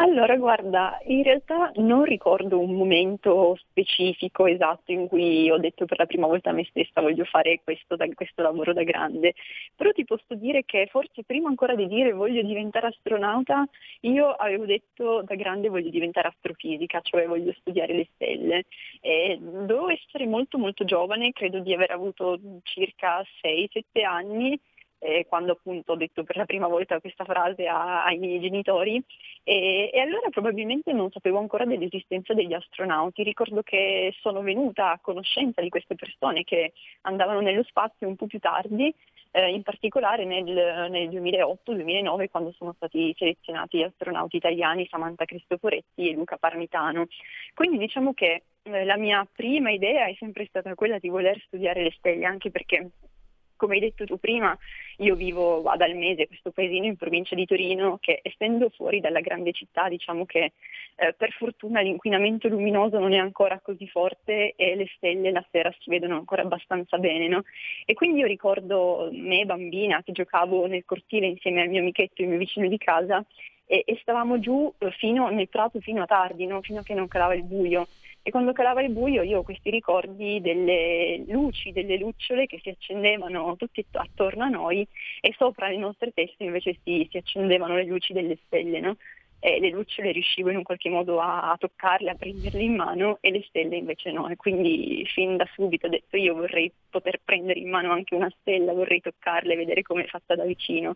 [0.00, 5.98] Allora, guarda, in realtà non ricordo un momento specifico esatto in cui ho detto per
[5.98, 9.34] la prima volta a me stessa voglio fare questo, questo lavoro da grande,
[9.74, 13.68] però ti posso dire che forse prima ancora di dire voglio diventare astronauta,
[14.02, 18.66] io avevo detto da grande voglio diventare astrofisica, cioè voglio studiare le stelle.
[19.00, 24.56] E dovevo essere molto molto giovane, credo di aver avuto circa 6-7 anni
[24.98, 29.02] eh, quando appunto ho detto per la prima volta questa frase a, ai miei genitori
[29.44, 34.98] e, e, allora probabilmente non sapevo ancora dell'esistenza degli astronauti, ricordo che sono venuta a
[35.00, 36.72] conoscenza di queste persone che
[37.02, 38.92] andavano nello spazio un po' più tardi,
[39.30, 40.44] eh, in particolare nel,
[40.90, 47.06] nel 2008-2009 quando sono stati selezionati gli astronauti italiani Samantha Cristoforetti e Luca Parmitano.
[47.54, 51.82] Quindi diciamo che eh, la mia prima idea è sempre stata quella di voler studiare
[51.82, 52.90] le stelle, anche perché
[53.58, 54.56] come hai detto tu prima,
[54.98, 59.52] io vivo ad Almese, questo paesino in provincia di Torino, che essendo fuori dalla grande
[59.52, 60.52] città, diciamo che
[60.96, 65.74] eh, per fortuna l'inquinamento luminoso non è ancora così forte e le stelle la sera
[65.78, 67.28] si vedono ancora abbastanza bene.
[67.28, 67.42] No?
[67.84, 72.28] E quindi io ricordo me bambina che giocavo nel cortile insieme al mio amichetto, il
[72.28, 73.24] mio vicino di casa,
[73.68, 76.62] e, e stavamo giù eh, fino, nel prato fino a tardi, no?
[76.62, 77.86] fino a che non calava il buio
[78.22, 82.68] e quando calava il buio io ho questi ricordi delle luci, delle lucciole che si
[82.68, 84.86] accendevano tutti attorno a noi
[85.20, 88.96] e sopra le nostre teste invece si, si accendevano le luci delle stelle, no?
[89.40, 93.18] E le lucciole riuscivo in un qualche modo a, a, toccarle, a prenderle in mano
[93.20, 94.28] e le stelle invece no.
[94.28, 98.32] E quindi fin da subito ho detto io vorrei poter prendere in mano anche una
[98.40, 100.94] stella, vorrei toccarla e vedere come è fatta da vicino.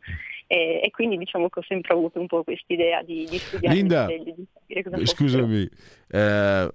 [0.49, 4.07] E, e quindi diciamo che ho sempre avuto un po' quest'idea di, di studiare Linda,
[4.07, 5.69] le stelle, di capire cosa Scusami,
[6.15, 6.71] eh,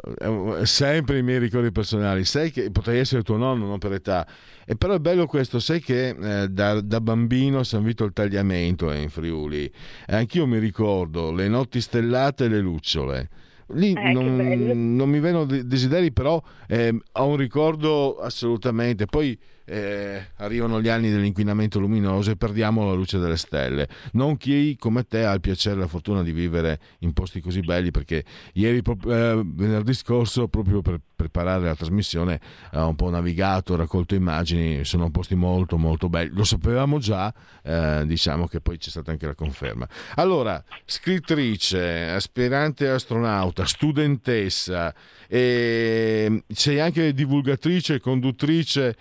[0.64, 4.26] sempre i miei ricordi personali, sai che potrei essere tuo nonno, non per età,
[4.66, 8.14] e però è bello questo, sai che eh, da, da, bambino a San Vito il
[8.14, 9.66] tagliamento è in Friuli,
[10.08, 13.30] e anch'io mi ricordo le notti stellate e le lucciole.
[13.74, 19.06] Lì eh, non, non, mi vengono desideri, però eh, ho un ricordo assolutamente.
[19.06, 19.38] Poi
[19.70, 23.88] eh, arrivano gli anni dell'inquinamento luminoso e perdiamo la luce delle stelle.
[24.14, 27.60] Non chi come te ha il piacere e la fortuna di vivere in posti così
[27.60, 32.40] belli, perché ieri, eh, venerdì scorso, proprio per preparare la trasmissione,
[32.74, 36.30] ho un po' navigato, raccolto immagini, sono posti molto molto belli.
[36.34, 39.88] Lo sapevamo già, eh, diciamo che poi c'è stata anche la conferma.
[40.16, 44.94] Allora, scrittrice, aspirante astronauta, studentessa,
[45.28, 48.96] e sei anche divulgatrice conduttrice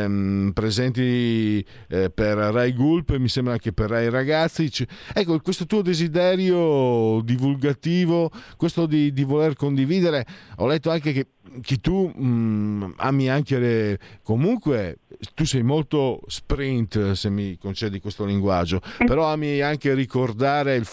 [0.00, 4.70] ehm, presenti eh, per Rai Gulp mi sembra anche per Rai Ragazzi.
[5.12, 10.26] Ecco, questo tuo desiderio divulgativo, questo di, di voler condividere,
[10.56, 11.26] ho letto anche che,
[11.60, 13.98] che tu mh, mm, ami anche le...
[14.22, 14.98] comunque
[15.34, 20.86] tu sei molto sprint se mi concedi questo linguaggio, però ami anche ricordare, il,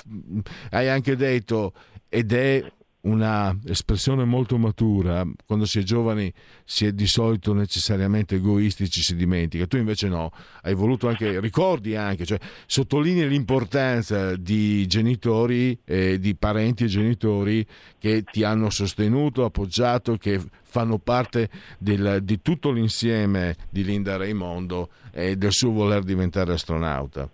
[0.71, 1.73] hai anche detto
[2.09, 2.63] ed è
[3.01, 6.31] una espressione molto matura, quando si è giovani
[6.65, 10.31] si è di solito necessariamente egoistici, si dimentica, tu invece no,
[10.63, 17.65] hai voluto anche, ricordi anche, cioè sottolinei l'importanza di genitori, eh, di parenti e genitori
[17.97, 24.89] che ti hanno sostenuto, appoggiato, che fanno parte del, di tutto l'insieme di Linda Raimondo
[25.11, 27.29] e del suo voler diventare astronauta.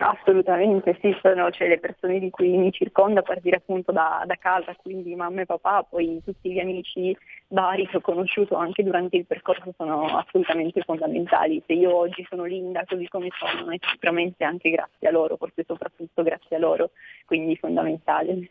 [0.00, 4.36] Assolutamente, sì, sono cioè, le persone di cui mi circonda a partire appunto da, da,
[4.36, 7.16] casa, quindi mamma e papà, poi tutti gli amici
[7.48, 11.60] vari che ho conosciuto anche durante il percorso sono assolutamente fondamentali.
[11.66, 15.64] Se io oggi sono Linda così come sono è sicuramente anche grazie a loro, forse
[15.66, 16.90] soprattutto grazie a loro,
[17.24, 18.50] quindi fondamentale.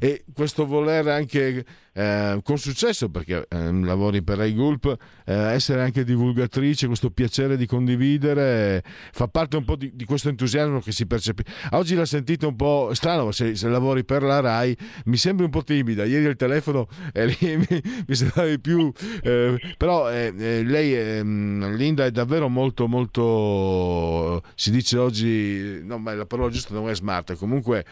[0.00, 1.64] E questo voler anche
[2.00, 4.96] eh, con successo perché eh, lavori per Rai Gulp,
[5.26, 8.82] eh, essere anche divulgatrice, questo piacere di condividere,
[9.12, 11.52] fa parte un po' di, di questo entusiasmo che si percepisce.
[11.72, 14.74] Oggi l'ha sentito un po' strano, se, se, lavori per la Rai
[15.06, 18.90] mi sembra un po' timida, ieri al telefono eh, mi, mi sembrava più,
[19.22, 26.24] eh, però lei, ehm, Linda, è davvero molto, molto, si dice oggi, no, ma la
[26.24, 27.84] parola giusta non è smart, comunque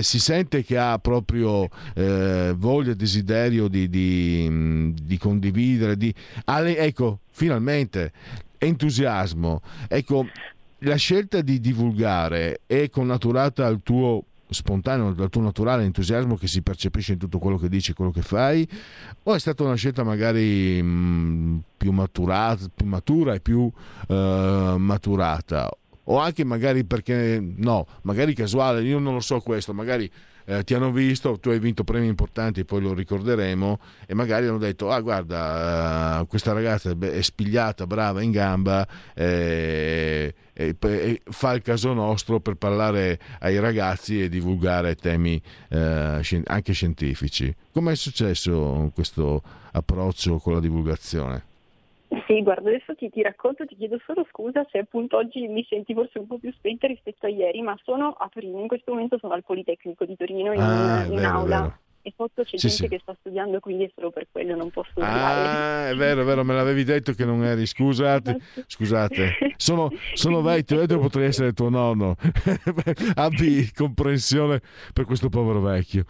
[0.00, 1.68] si sente che ha proprio
[2.54, 6.12] voglia, desiderio di, di, di condividere, di...
[6.44, 8.12] ecco, finalmente,
[8.58, 9.62] entusiasmo.
[9.88, 10.26] Ecco,
[10.80, 16.62] la scelta di divulgare è connaturata al tuo spontaneo, dal tuo naturale entusiasmo che si
[16.62, 18.66] percepisce in tutto quello che dici, quello che fai,
[19.24, 24.14] o è stata una scelta magari mh, più, maturata, più matura e più uh,
[24.76, 25.68] maturata?
[26.04, 30.10] O anche magari perché no, magari casuale, io non lo so questo, magari
[30.48, 34.56] eh, ti hanno visto, tu hai vinto premi importanti, poi lo ricorderemo, e magari hanno
[34.56, 41.52] detto, ah guarda, uh, questa ragazza è spigliata, brava, in gamba, eh, e, e, fa
[41.52, 47.54] il caso nostro per parlare ai ragazzi e divulgare temi eh, anche scientifici.
[47.70, 49.42] Com'è successo questo
[49.72, 51.42] approccio con la divulgazione?
[52.26, 55.92] Sì, guarda, adesso ti, ti, racconto, ti chiedo solo scusa se appunto oggi mi senti
[55.92, 59.18] forse un po' più spenta rispetto a ieri, ma sono a Torino, in questo momento
[59.18, 61.60] sono al Politecnico di Torino in, ah, in vero, aula.
[61.60, 61.78] Vero.
[62.00, 62.88] E sotto c'è sì, gente sì.
[62.88, 66.44] che sta studiando, quindi è solo per quello non posso Ah, è vero, è vero,
[66.44, 68.64] me l'avevi detto che non eri, scusate, esatto.
[68.66, 72.14] scusate, sono, sono vecchio, io potrei essere tuo nonno,
[73.16, 74.62] abbi comprensione
[74.94, 76.04] per questo povero vecchio.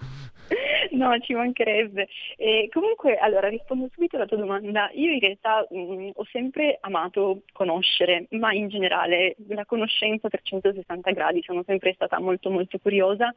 [0.99, 2.09] No, ci mancherebbe.
[2.37, 4.91] E comunque, allora rispondo subito alla tua domanda.
[4.95, 10.31] Io in realtà mh, mm, ho sempre amato conoscere, ma in generale la conoscenza a
[10.31, 13.33] 360 gradi, sono sempre stata molto molto curiosa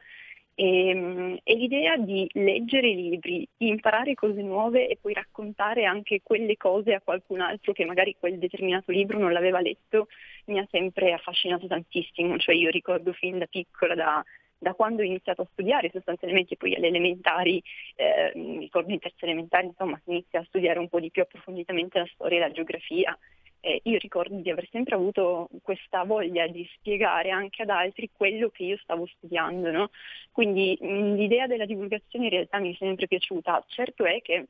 [0.54, 6.20] e, mm, e, l'idea di leggere i libri, imparare cose nuove e poi raccontare anche
[6.22, 10.08] quelle cose a qualcun altro che magari quel determinato libro non l'aveva letto
[10.46, 12.36] mi ha sempre affascinato tantissimo.
[12.38, 14.24] Cioè io ricordo fin da piccola, da
[14.62, 17.60] da quando ho iniziato a studiare sostanzialmente poi alle elementari,
[17.96, 21.98] eh, ricordo in terza elementare, insomma, si inizia a studiare un po' di più approfonditamente
[21.98, 23.18] la storia e la geografia.
[23.64, 28.50] Eh, io ricordo di aver sempre avuto questa voglia di spiegare anche ad altri quello
[28.50, 29.90] che io stavo studiando, no?
[30.30, 33.64] Quindi mh, l'idea della divulgazione in realtà mi è sempre piaciuta.
[33.68, 34.46] Certo è che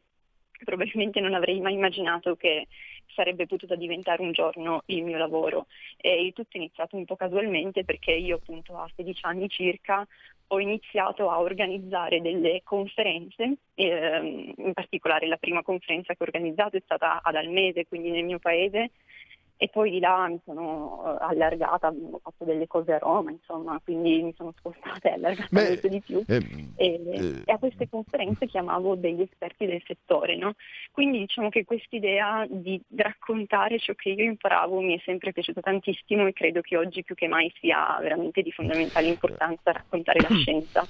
[0.65, 2.67] probabilmente non avrei mai immaginato che
[3.15, 5.67] sarebbe potuta diventare un giorno il mio lavoro.
[5.97, 10.07] E tutto è iniziato un po' casualmente perché io appunto a 16 anni circa
[10.49, 16.77] ho iniziato a organizzare delle conferenze, ehm, in particolare la prima conferenza che ho organizzato
[16.77, 18.91] è stata ad Almese, quindi nel mio paese,
[19.63, 23.81] e poi di là mi sono eh, allargata, ho fatto delle cose a Roma, insomma,
[23.85, 26.25] quindi mi sono spostata e allargata Beh, molto di più.
[26.27, 26.45] Eh,
[26.75, 30.55] e, eh, e, a queste conferenze chiamavo degli esperti del settore, no?
[30.91, 36.27] Quindi diciamo che quest'idea di raccontare ciò che io imparavo mi è sempre piaciuta tantissimo
[36.27, 40.85] e credo che oggi più che mai sia veramente di fondamentale importanza raccontare la scienza.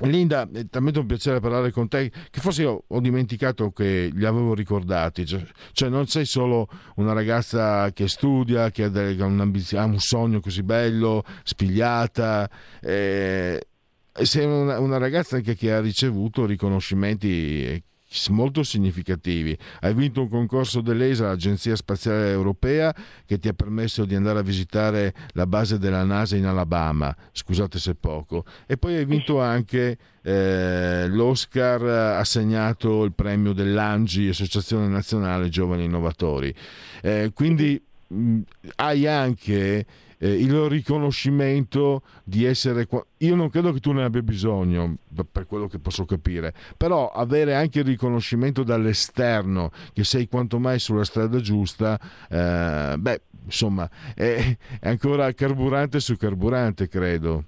[0.00, 4.24] Linda, è talmente un piacere parlare con te che forse io ho dimenticato che li
[4.24, 6.66] avevo ricordati, cioè, cioè non sei solo
[6.96, 13.66] una ragazza che studia, che ha, ha un sogno così bello, spigliata, eh,
[14.12, 17.82] sei una, una, ragazza anche che ha ricevuto riconoscimenti
[18.28, 19.56] molto significativi.
[19.80, 22.94] Hai vinto un concorso dell'ESA, l'Agenzia Spaziale Europea,
[23.26, 27.78] che ti ha permesso di andare a visitare la base della NASA in Alabama, scusate
[27.78, 31.82] se poco, e poi hai vinto anche eh, l'Oscar
[32.18, 36.54] assegnato il premio dell'ANGI, Associazione Nazionale Giovani Innovatori.
[37.00, 38.40] Eh, quindi mh,
[38.76, 39.84] hai anche
[40.22, 42.86] eh, il riconoscimento di essere...
[43.18, 44.96] Io non credo che tu ne abbia bisogno,
[45.30, 50.78] per quello che posso capire, però avere anche il riconoscimento dall'esterno che sei quanto mai
[50.78, 51.98] sulla strada giusta,
[52.30, 57.44] eh, beh, insomma, è, è ancora carburante su carburante, credo.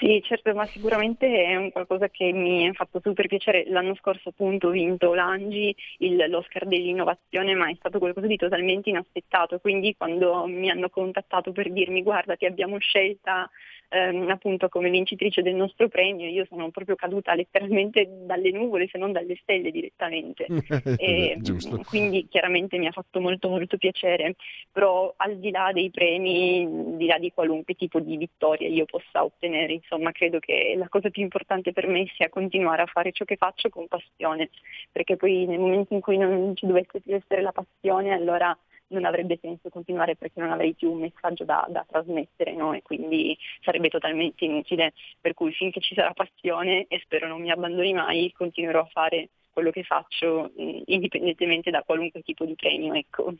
[0.00, 3.64] Sì, certo, ma sicuramente è un qualcosa che mi ha fatto super piacere.
[3.68, 8.90] L'anno scorso appunto ho vinto l'Angi, il, l'Oscar dell'innovazione, ma è stato qualcosa di totalmente
[8.90, 9.58] inaspettato.
[9.58, 13.50] Quindi quando mi hanno contattato per dirmi guarda ti abbiamo scelta
[13.88, 18.98] ehm, appunto come vincitrice del nostro premio, io sono proprio caduta letteralmente dalle nuvole se
[18.98, 20.46] non dalle stelle direttamente.
[20.98, 21.38] e,
[21.86, 24.36] quindi chiaramente mi ha fatto molto molto piacere,
[24.70, 28.84] però al di là dei premi, al di là di qualunque tipo di vittoria io
[28.84, 33.12] possa ottenere, insomma credo che la cosa più importante per me sia continuare a fare
[33.12, 34.50] ciò che faccio con passione,
[34.92, 38.56] perché poi nel momento in cui non ci dovesse più essere la passione allora
[38.88, 42.72] non avrebbe senso continuare perché non avrei più un messaggio da, da trasmettere no?
[42.72, 44.92] e quindi sarebbe totalmente inutile.
[45.20, 49.30] Per cui finché ci sarà passione e spero non mi abbandoni mai, continuerò a fare
[49.50, 52.94] quello che faccio indipendentemente da qualunque tipo di premio.
[52.94, 53.34] Ecco.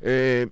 [0.00, 0.50] Eh,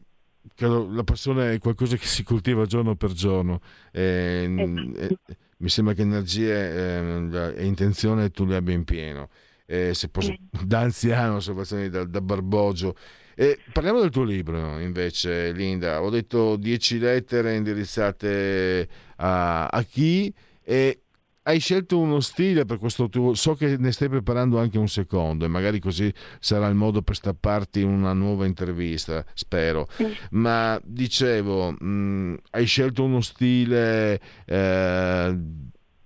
[0.56, 3.60] la passione è qualcosa che si coltiva giorno per giorno.
[3.92, 4.98] Eh, esatto.
[4.98, 9.28] eh, mi sembra che energie eh, e intenzione tu le abbia in pieno.
[9.66, 10.34] Eh, se posso,
[10.64, 12.96] da anziano, osservazioni da, da barbogio.
[13.40, 16.02] Eh, parliamo del tuo libro invece, Linda.
[16.02, 18.86] Ho detto dieci lettere indirizzate
[19.16, 20.30] a, a chi
[20.62, 21.00] e
[21.44, 25.46] hai scelto uno stile per questo tuo, so che ne stai preparando anche un secondo
[25.46, 29.88] e magari così sarà il modo per stapparti una nuova intervista, spero.
[30.32, 35.38] Ma dicevo, mh, hai scelto uno stile eh,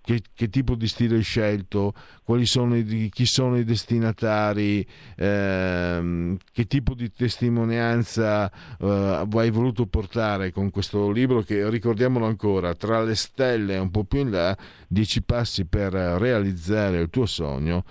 [0.04, 1.94] che, che, tipo di stile hai scelto,
[2.24, 4.86] quali sono i, chi sono i destinatari,
[5.16, 12.74] ehm, che tipo di testimonianza eh, hai voluto portare con questo libro che ricordiamolo ancora,
[12.74, 14.54] tra le stelle un po' più in là,
[14.88, 17.84] 10 passi per realizzare il tuo sogno,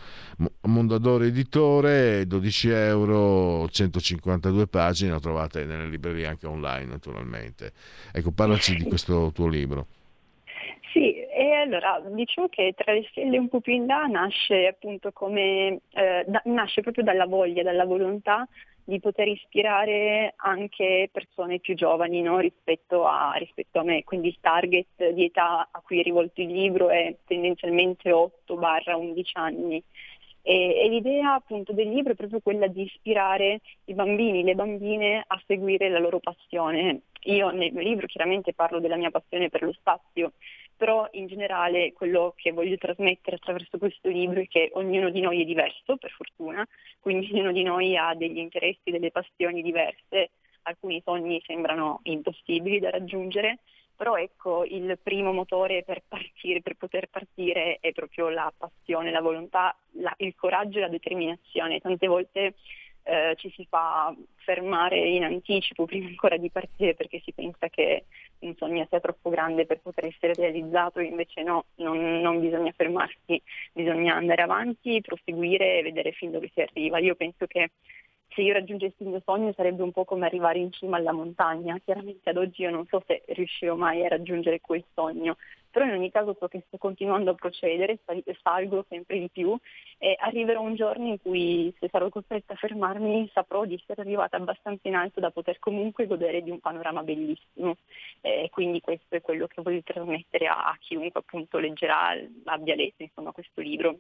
[0.62, 7.74] Mondadori Editore, 12 euro, 152 pagine, lo trovate nelle librerie anche online naturalmente.
[8.12, 9.88] Ecco, parlaci di questo tuo libro.
[10.94, 15.12] Sì, e allora diciamo che tra le stelle un po' più in là nasce appunto
[15.12, 18.48] come, eh, da, nasce proprio dalla voglia, dalla volontà
[18.84, 22.38] di poter ispirare anche persone più giovani no?
[22.38, 26.52] rispetto, a, rispetto, a, me, quindi il target di età a cui è rivolto il
[26.52, 29.84] libro è tendenzialmente 8-11 anni.
[30.46, 35.24] E, e, l'idea appunto del libro è proprio quella di ispirare i bambini, le bambine
[35.26, 37.04] a seguire la loro passione.
[37.28, 40.34] Io nel mio libro chiaramente parlo della mia passione per lo spazio,
[40.84, 45.42] però in generale quello che voglio trasmettere attraverso questo libro è che ognuno di noi
[45.42, 46.68] è diverso, per fortuna,
[47.00, 50.32] quindi ognuno di noi ha degli interessi, delle passioni diverse,
[50.64, 53.60] alcuni sogni sembrano impossibili da raggiungere,
[53.96, 59.22] però ecco il primo motore per partire, per poter partire è proprio la passione, la
[59.22, 61.80] volontà, la, il coraggio e la determinazione.
[61.80, 62.56] Tante volte
[63.04, 68.06] eh, ci si fa fermare in anticipo prima ancora di partire perché si pensa che
[68.40, 73.42] un sogno sia troppo grande per poter essere realizzato, invece no, non, non bisogna fermarsi,
[73.72, 77.00] bisogna andare avanti, proseguire e vedere fin dove si arriva.
[77.00, 77.72] Io penso che
[78.34, 81.80] se io raggiungessi il mio sogno sarebbe un po' come arrivare in cima alla montagna.
[81.84, 85.38] Chiaramente ad oggi io non so se riuscirò mai a raggiungere quel sogno,
[85.70, 88.00] però in ogni caso so che sto continuando a procedere,
[88.42, 89.58] salgo sempre di più
[89.98, 94.38] e arriverò un giorno in cui se sarò costretta a fermarmi saprò di essere arrivata
[94.38, 97.78] abbastanza in alto da poter comunque godere di un panorama bellissimo.
[98.22, 102.16] E quindi questo è quello che voglio trasmettere a, a chiunque appunto leggerà,
[102.46, 103.98] abbia letto insomma, questo libro.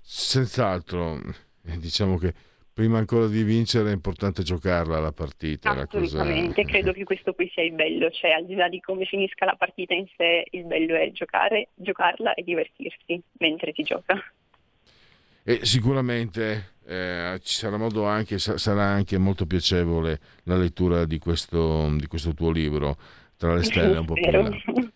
[0.00, 1.18] Senz'altro,
[1.62, 2.34] diciamo che
[2.72, 5.70] prima ancora di vincere è importante giocarla la partita.
[5.70, 6.68] Assolutamente, cosa...
[6.68, 9.56] credo che questo qui sia il bello, cioè al di là di come finisca la
[9.56, 14.22] partita in sé, il bello è giocare, giocarla e divertirsi mentre si gioca.
[15.44, 21.94] E sicuramente eh, ci sarà modo anche, sarà anche molto piacevole la lettura di questo,
[21.96, 22.96] di questo tuo libro,
[23.36, 24.50] Tra le stelle un po' più là.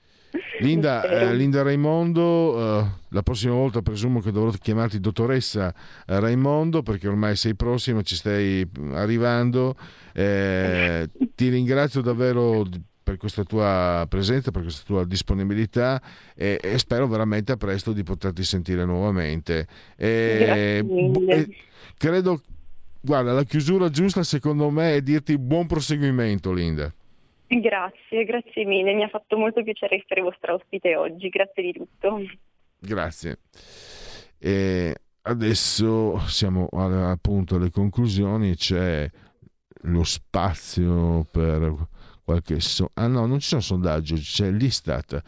[0.61, 5.75] Linda, eh, Linda Raimondo, eh, la prossima volta presumo che dovrò chiamarti dottoressa
[6.07, 9.77] eh, Raimondo perché ormai sei prossima, ci stai arrivando.
[10.13, 12.67] Eh, ti ringrazio davvero
[13.03, 16.03] per questa tua presenza, per questa tua disponibilità
[16.35, 19.67] e, e spero veramente a presto di poterti sentire nuovamente.
[19.97, 21.49] E, e,
[21.97, 22.43] credo,
[23.01, 26.93] guarda, la chiusura giusta secondo me è dirti buon proseguimento, Linda.
[27.49, 32.21] Grazie, grazie mille, mi ha fatto molto piacere essere vostra ospite oggi, grazie di tutto.
[32.79, 33.39] Grazie.
[34.39, 39.09] E adesso siamo appunto alle conclusioni, c'è
[39.83, 41.73] lo spazio per
[42.25, 42.59] qualche...
[42.59, 45.23] So- ah no, non ci sono sondaggi, c'è l'Istat.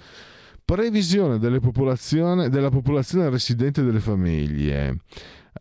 [0.65, 4.99] Previsione della popolazione, della popolazione residente delle famiglie.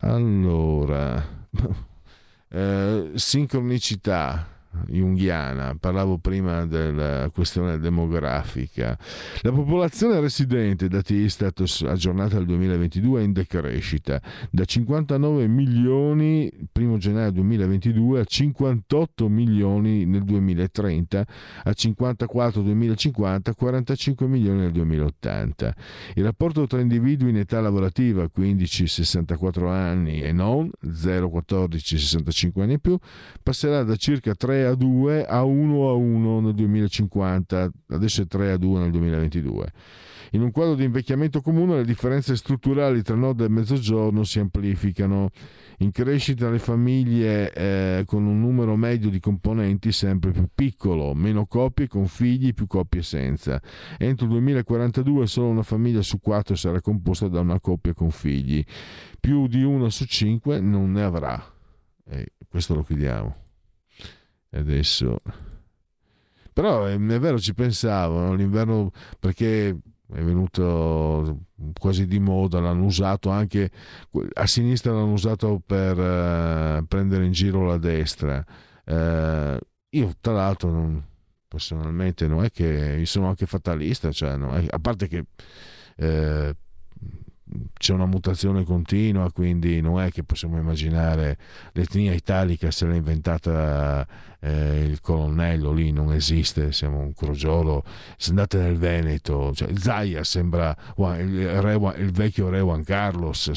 [0.00, 1.24] Allora,
[2.50, 8.98] eh, sincronicità junghiana, parlavo prima della questione demografica.
[9.42, 14.20] La popolazione residente, dati Istat aggiornata al 2022, è in decrescita
[14.50, 21.26] da 59 milioni 1 gennaio 2022 a 58 milioni nel 2030,
[21.64, 25.74] a 54 2050, a 45 milioni nel 2080.
[26.14, 32.98] Il rapporto tra individui in età lavorativa 15-64 anni e non 0-14-65 anni e più
[33.42, 38.26] passerà da circa 3 3 a 2 a 1 a 1 nel 2050, adesso è
[38.26, 39.72] 3 a 2 nel 2022.
[40.32, 45.30] In un quadro di invecchiamento comune le differenze strutturali tra nord e mezzogiorno si amplificano.
[45.78, 51.46] In crescita le famiglie eh, con un numero medio di componenti sempre più piccolo, meno
[51.46, 53.62] coppie con figli, più coppie senza.
[53.96, 58.62] Entro il 2042 solo una famiglia su quattro sarà composta da una coppia con figli.
[59.20, 61.42] Più di una su cinque non ne avrà.
[62.10, 63.47] E questo lo chiediamo.
[64.50, 65.20] Adesso...
[66.52, 68.34] Però è, è vero, ci pensavo, no?
[68.34, 71.46] l'inverno perché è venuto
[71.78, 73.70] quasi di moda, l'hanno usato anche
[74.32, 78.44] a sinistra l'hanno usato per uh, prendere in giro la destra.
[78.86, 79.58] Uh,
[79.90, 81.04] io tra l'altro non,
[81.46, 85.24] personalmente non è che sono anche fatalista, cioè, è, a parte che
[85.96, 86.56] uh,
[87.76, 91.38] c'è una mutazione continua, quindi non è che possiamo immaginare
[91.72, 94.06] l'etnia italica se l'ha inventata
[94.40, 97.84] eh, il colonnello, lì non esiste, siamo un crogiolo.
[98.16, 103.50] Se andate nel Veneto, cioè, Zaia sembra il, re, il, vecchio re Juan Carlos,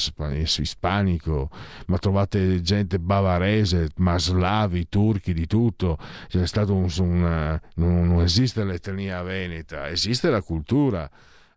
[0.59, 1.49] ispanico,
[1.87, 5.97] ma trovate gente bavarese, ma slavi, turchi, di tutto.
[6.27, 11.09] C'è stato un, un, non, non esiste l'etnia veneta, esiste la cultura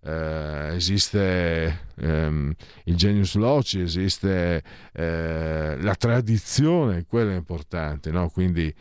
[0.05, 2.53] eh, esiste ehm,
[2.85, 4.63] il genius loci, esiste
[4.93, 8.29] eh, la tradizione, quello è importante, no?
[8.29, 8.73] quindi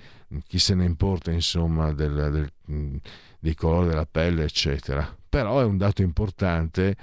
[0.47, 3.01] chi se ne importa insomma del, del,
[3.39, 6.95] dei colori della pelle eccetera, però è un dato importante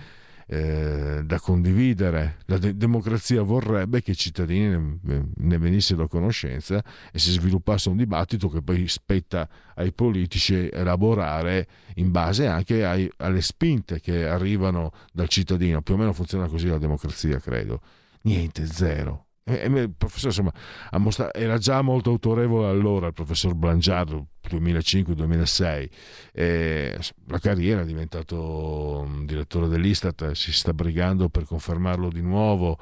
[0.52, 2.39] eh, da condividere.
[2.47, 6.82] La de- democrazia vorrebbe che i cittadini ne, ne, venissero a conoscenza
[7.12, 13.09] e si sviluppasse un dibattito che poi spetta ai politici elaborare in base anche ai,
[13.18, 15.82] alle spinte che arrivano dal cittadino.
[15.82, 17.81] Più o meno funziona così la democrazia, credo.
[18.22, 19.27] Niente, zero.
[19.52, 20.52] Il professore insomma,
[20.98, 25.89] mostrato, era già molto autorevole allora il professor Blangiardo 2005-2006
[27.27, 32.78] la carriera è diventato direttore dell'Istat si sta brigando per confermarlo di nuovo.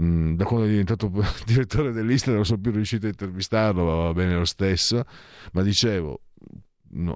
[0.00, 1.08] Mm, da quando è diventato
[1.46, 5.04] direttore dell'Istat non sono più riuscito a intervistarlo va bene lo stesso.
[5.52, 6.20] Ma dicevo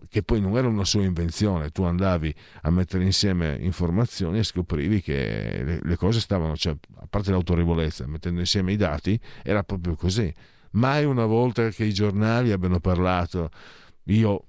[0.08, 5.00] che poi non era una sua invenzione, tu andavi a mettere insieme informazioni e scoprivi
[5.00, 9.94] che le, le cose stavano, cioè, a parte l'autorevolezza, mettendo insieme i dati, era proprio
[9.94, 10.32] così.
[10.72, 13.50] Mai una volta che i giornali abbiano parlato,
[14.04, 14.42] io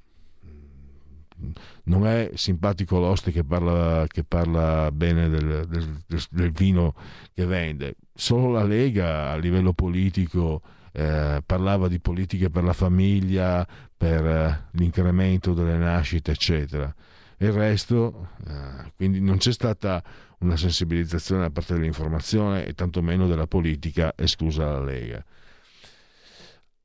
[1.84, 6.94] non è simpatico l'oste che parla, che parla bene del, del, del, vino
[7.34, 10.62] che vende, solo la Lega a livello politico
[10.92, 13.66] eh, parlava di politiche per la famiglia,
[14.00, 16.92] per eh, l'incremento delle nascite, eccetera.
[17.40, 20.02] Il resto, eh, quindi non c'è stata
[20.40, 25.22] una sensibilizzazione da parte dell'informazione e tantomeno della politica, esclusa la Lega.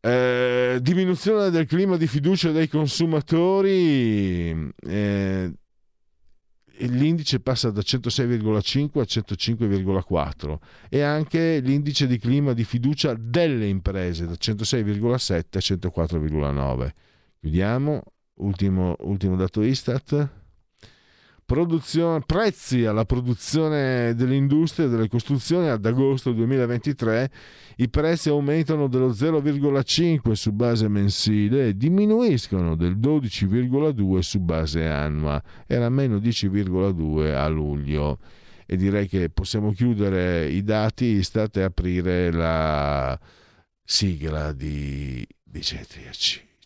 [0.00, 5.52] Eh, diminuzione del clima di fiducia dei consumatori, eh,
[6.78, 10.58] l'indice passa da 106,5 a 105,4
[10.88, 16.92] e anche l'indice di clima di fiducia delle imprese da 106,7 a 104,9.
[17.44, 18.00] Chiudiamo,
[18.36, 20.30] ultimo, ultimo dato Istat.
[22.24, 27.30] prezzi alla produzione dell'industria e delle costruzioni ad agosto 2023
[27.76, 35.42] i prezzi aumentano dello 0,5 su base mensile e diminuiscono del 12,2 su base annua.
[35.66, 38.20] Era meno 10,2 a luglio.
[38.64, 43.20] E direi che possiamo chiudere i dati state aprire la
[43.84, 46.52] sigla di, di Cetriaci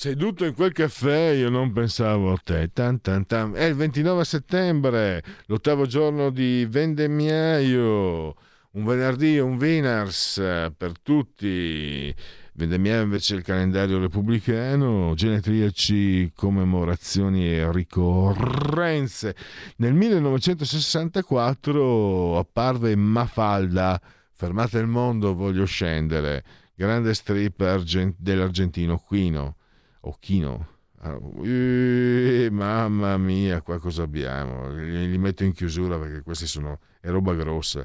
[0.00, 2.70] Seduto in quel caffè io non pensavo a te.
[2.72, 3.52] Tan, tan, tan.
[3.52, 8.34] È il 29 settembre, l'ottavo giorno di vendemmiaio,
[8.70, 12.14] un venerdì, un Winners eh, per tutti.
[12.54, 19.36] Vendemmiaio invece il calendario repubblicano, genetriaci, commemorazioni e ricorrenze.
[19.76, 24.00] Nel 1964 apparve Mafalda,
[24.32, 26.42] fermate il mondo, voglio scendere
[26.74, 29.56] grande strip argent- dell'argentino Quino,
[30.00, 30.68] o Chino,
[31.02, 34.72] uh, mamma mia, qua cosa abbiamo?
[34.72, 37.84] Li, li, metto in chiusura perché questi sono è roba grossa.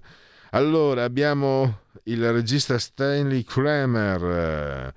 [0.52, 4.94] Allora, abbiamo il regista Stanley Kramer.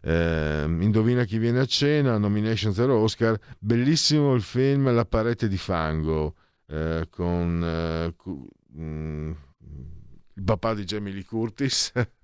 [0.00, 5.56] Eh, indovina chi viene a cena, nomination zero Oscar, bellissimo il film La parete di
[5.56, 6.36] fango
[6.68, 8.14] eh, con eh,
[8.80, 9.30] mm,
[10.34, 11.92] il papà di Jamie Lee Curtis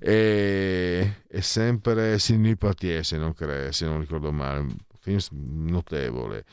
[0.00, 5.20] e, e, sempre Sidney Poitier se non, cre- se non ricordo male un film
[5.70, 6.44] notevole.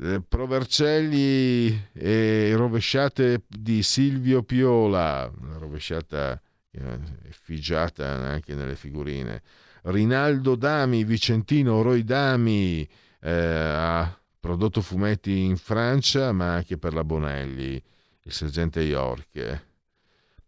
[0.00, 6.40] Eh, Provercelli e rovesciate di Silvio Piola una rovesciata
[6.70, 6.98] eh,
[7.28, 9.42] effigiata anche nelle figurine.
[9.82, 12.88] Rinaldo Dami Vicentino Roy Dami
[13.20, 17.82] eh, ha prodotto fumetti in Francia ma anche per la Bonelli
[18.22, 19.64] il sergente York.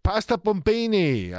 [0.00, 1.32] Pasta Pompini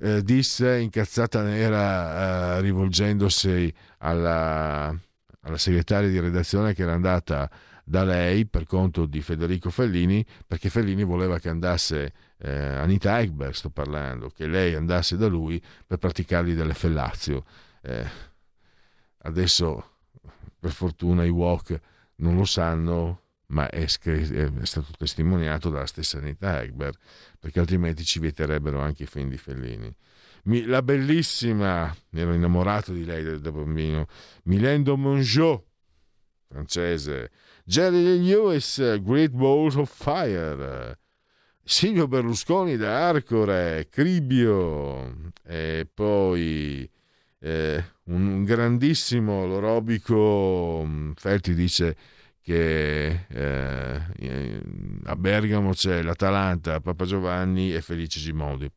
[0.00, 4.96] eh, disse incazzata nera eh, rivolgendosi alla,
[5.40, 7.50] alla segretaria di redazione che era andata
[7.84, 13.52] da lei per conto di Federico Fellini perché Fellini voleva che andasse eh, Anita Ekberg
[13.52, 17.44] sto parlando che lei andasse da lui per praticargli delle fellazio.
[17.82, 18.06] Eh,
[19.22, 19.96] adesso
[20.58, 21.78] per fortuna i walk
[22.16, 26.96] non lo sanno ma è, è, stato testimoniato dalla stessa Anita Ekberg
[27.40, 29.92] perché altrimenti ci vieterebbero anche i film di Fellini.
[30.44, 34.06] Mi, la bellissima, ero innamorato di lei da, bambino,
[34.44, 35.64] Milendo Mongeau,
[36.48, 37.30] francese,
[37.64, 40.98] Jerry Lewis, Great Balls of Fire,
[41.62, 46.90] Silvio Berlusconi da Arcore, Cribio, e poi
[47.38, 51.96] eh, un grandissimo lorobico, mm, Felti dice
[52.42, 54.62] che eh,
[55.04, 58.70] a Bergamo c'è l'Atalanta, Papa Giovanni e Felice Gimondi,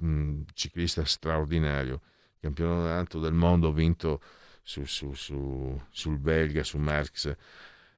[0.00, 2.00] un ciclista straordinario,
[2.40, 4.20] campionato del mondo vinto
[4.62, 7.34] su, su, su, sul belga, su Merckx.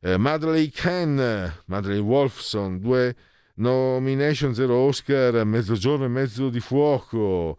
[0.01, 3.15] Eh, Madeleine Ken, Madeleine Wolfson, due
[3.55, 7.59] nomination, zero Oscar, mezzogiorno e mezzo di fuoco.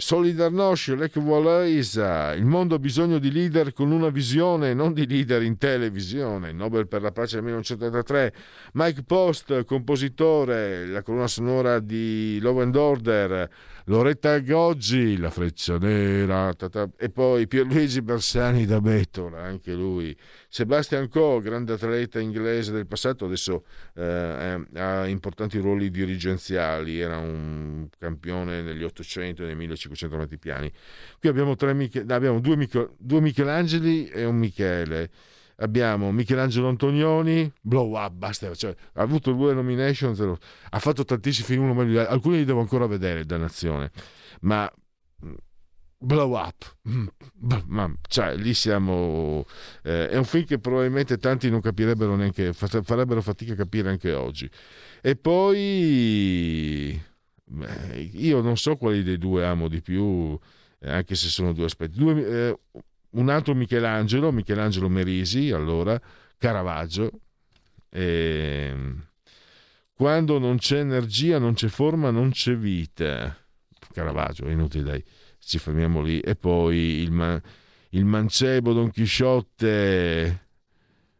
[0.00, 5.42] Solidarnosc, Lech Wałęsa, il mondo ha bisogno di leader con una visione, non di leader
[5.42, 8.32] in televisione, Nobel per la pace del 1983,
[8.74, 13.50] Mike Post, compositore, la colonna sonora di Law and Order,
[13.88, 20.14] Loretta Goggi, La freccia nera, tata, e poi Pierluigi Bersani da Bettola, anche lui.
[20.46, 27.88] Sebastian Coe, grande atleta inglese del passato, adesso eh, ha importanti ruoli dirigenziali, era un
[27.98, 30.70] campione negli 800 e nei 1500 metri piani.
[31.18, 31.70] Qui abbiamo, tre,
[32.08, 35.10] abbiamo due, due Michelangeli e un Michele
[35.58, 40.38] abbiamo Michelangelo Antonioni, Blow Up, basta, cioè, ha avuto due nomination, zero,
[40.70, 43.90] ha fatto tantissimi film, uno meglio, alcuni li devo ancora vedere, dannazione,
[44.40, 44.70] ma
[46.00, 46.76] Blow Up,
[47.66, 49.44] ma, cioè, lì siamo,
[49.82, 54.12] eh, è un film che probabilmente tanti non capirebbero neanche, farebbero fatica a capire anche
[54.12, 54.48] oggi.
[55.00, 57.00] E poi
[57.44, 60.38] beh, io non so quali dei due amo di più,
[60.80, 61.98] eh, anche se sono due aspetti.
[61.98, 62.58] Due, eh,
[63.10, 66.00] un altro Michelangelo, Michelangelo Merisi, allora,
[66.36, 67.10] Caravaggio.
[67.90, 68.74] E...
[69.94, 73.36] Quando non c'è energia, non c'è forma, non c'è vita.
[73.92, 75.04] Caravaggio, è inutile dai,
[75.40, 76.20] ci fermiamo lì.
[76.20, 77.40] E poi il, man-
[77.90, 80.46] il mancebo Don Chisciotte,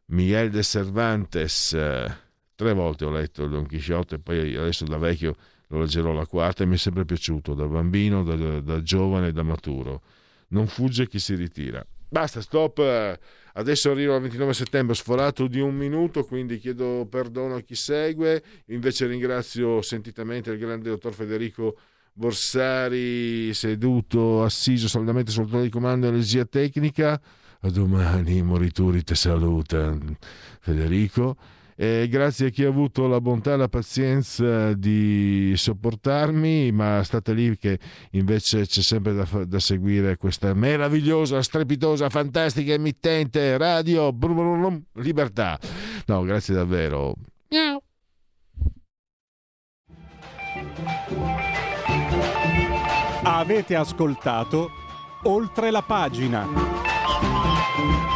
[0.06, 1.70] Miguel de Cervantes.
[1.70, 5.36] Tre volte ho letto Don Chisciotte, poi adesso da vecchio
[5.68, 9.42] lo leggerò la quarta e mi è sempre piaciuto, da bambino, da, da giovane, da
[9.42, 10.02] maturo
[10.48, 11.84] non fugge chi si ritira.
[12.10, 13.18] Basta, stop.
[13.52, 18.42] Adesso arrivo al 29 settembre, sforato di un minuto, quindi chiedo perdono a chi segue.
[18.66, 21.76] Invece ringrazio sentitamente il grande dottor Federico
[22.12, 27.20] Borsari, seduto, assiso saldamente sul trono di comando e energia tecnica.
[27.60, 29.96] A domani, Morituri ti saluta.
[30.60, 31.36] Federico
[31.80, 37.32] e grazie a chi ha avuto la bontà e la pazienza di sopportarmi, ma state
[37.32, 37.78] lì che
[38.12, 45.56] invece c'è sempre da, da seguire questa meravigliosa, strepitosa, fantastica emittente radio brum, Libertà.
[46.06, 47.14] No, grazie davvero.
[47.50, 47.80] Miau.
[53.22, 54.70] Avete ascoltato
[55.22, 58.07] oltre la pagina.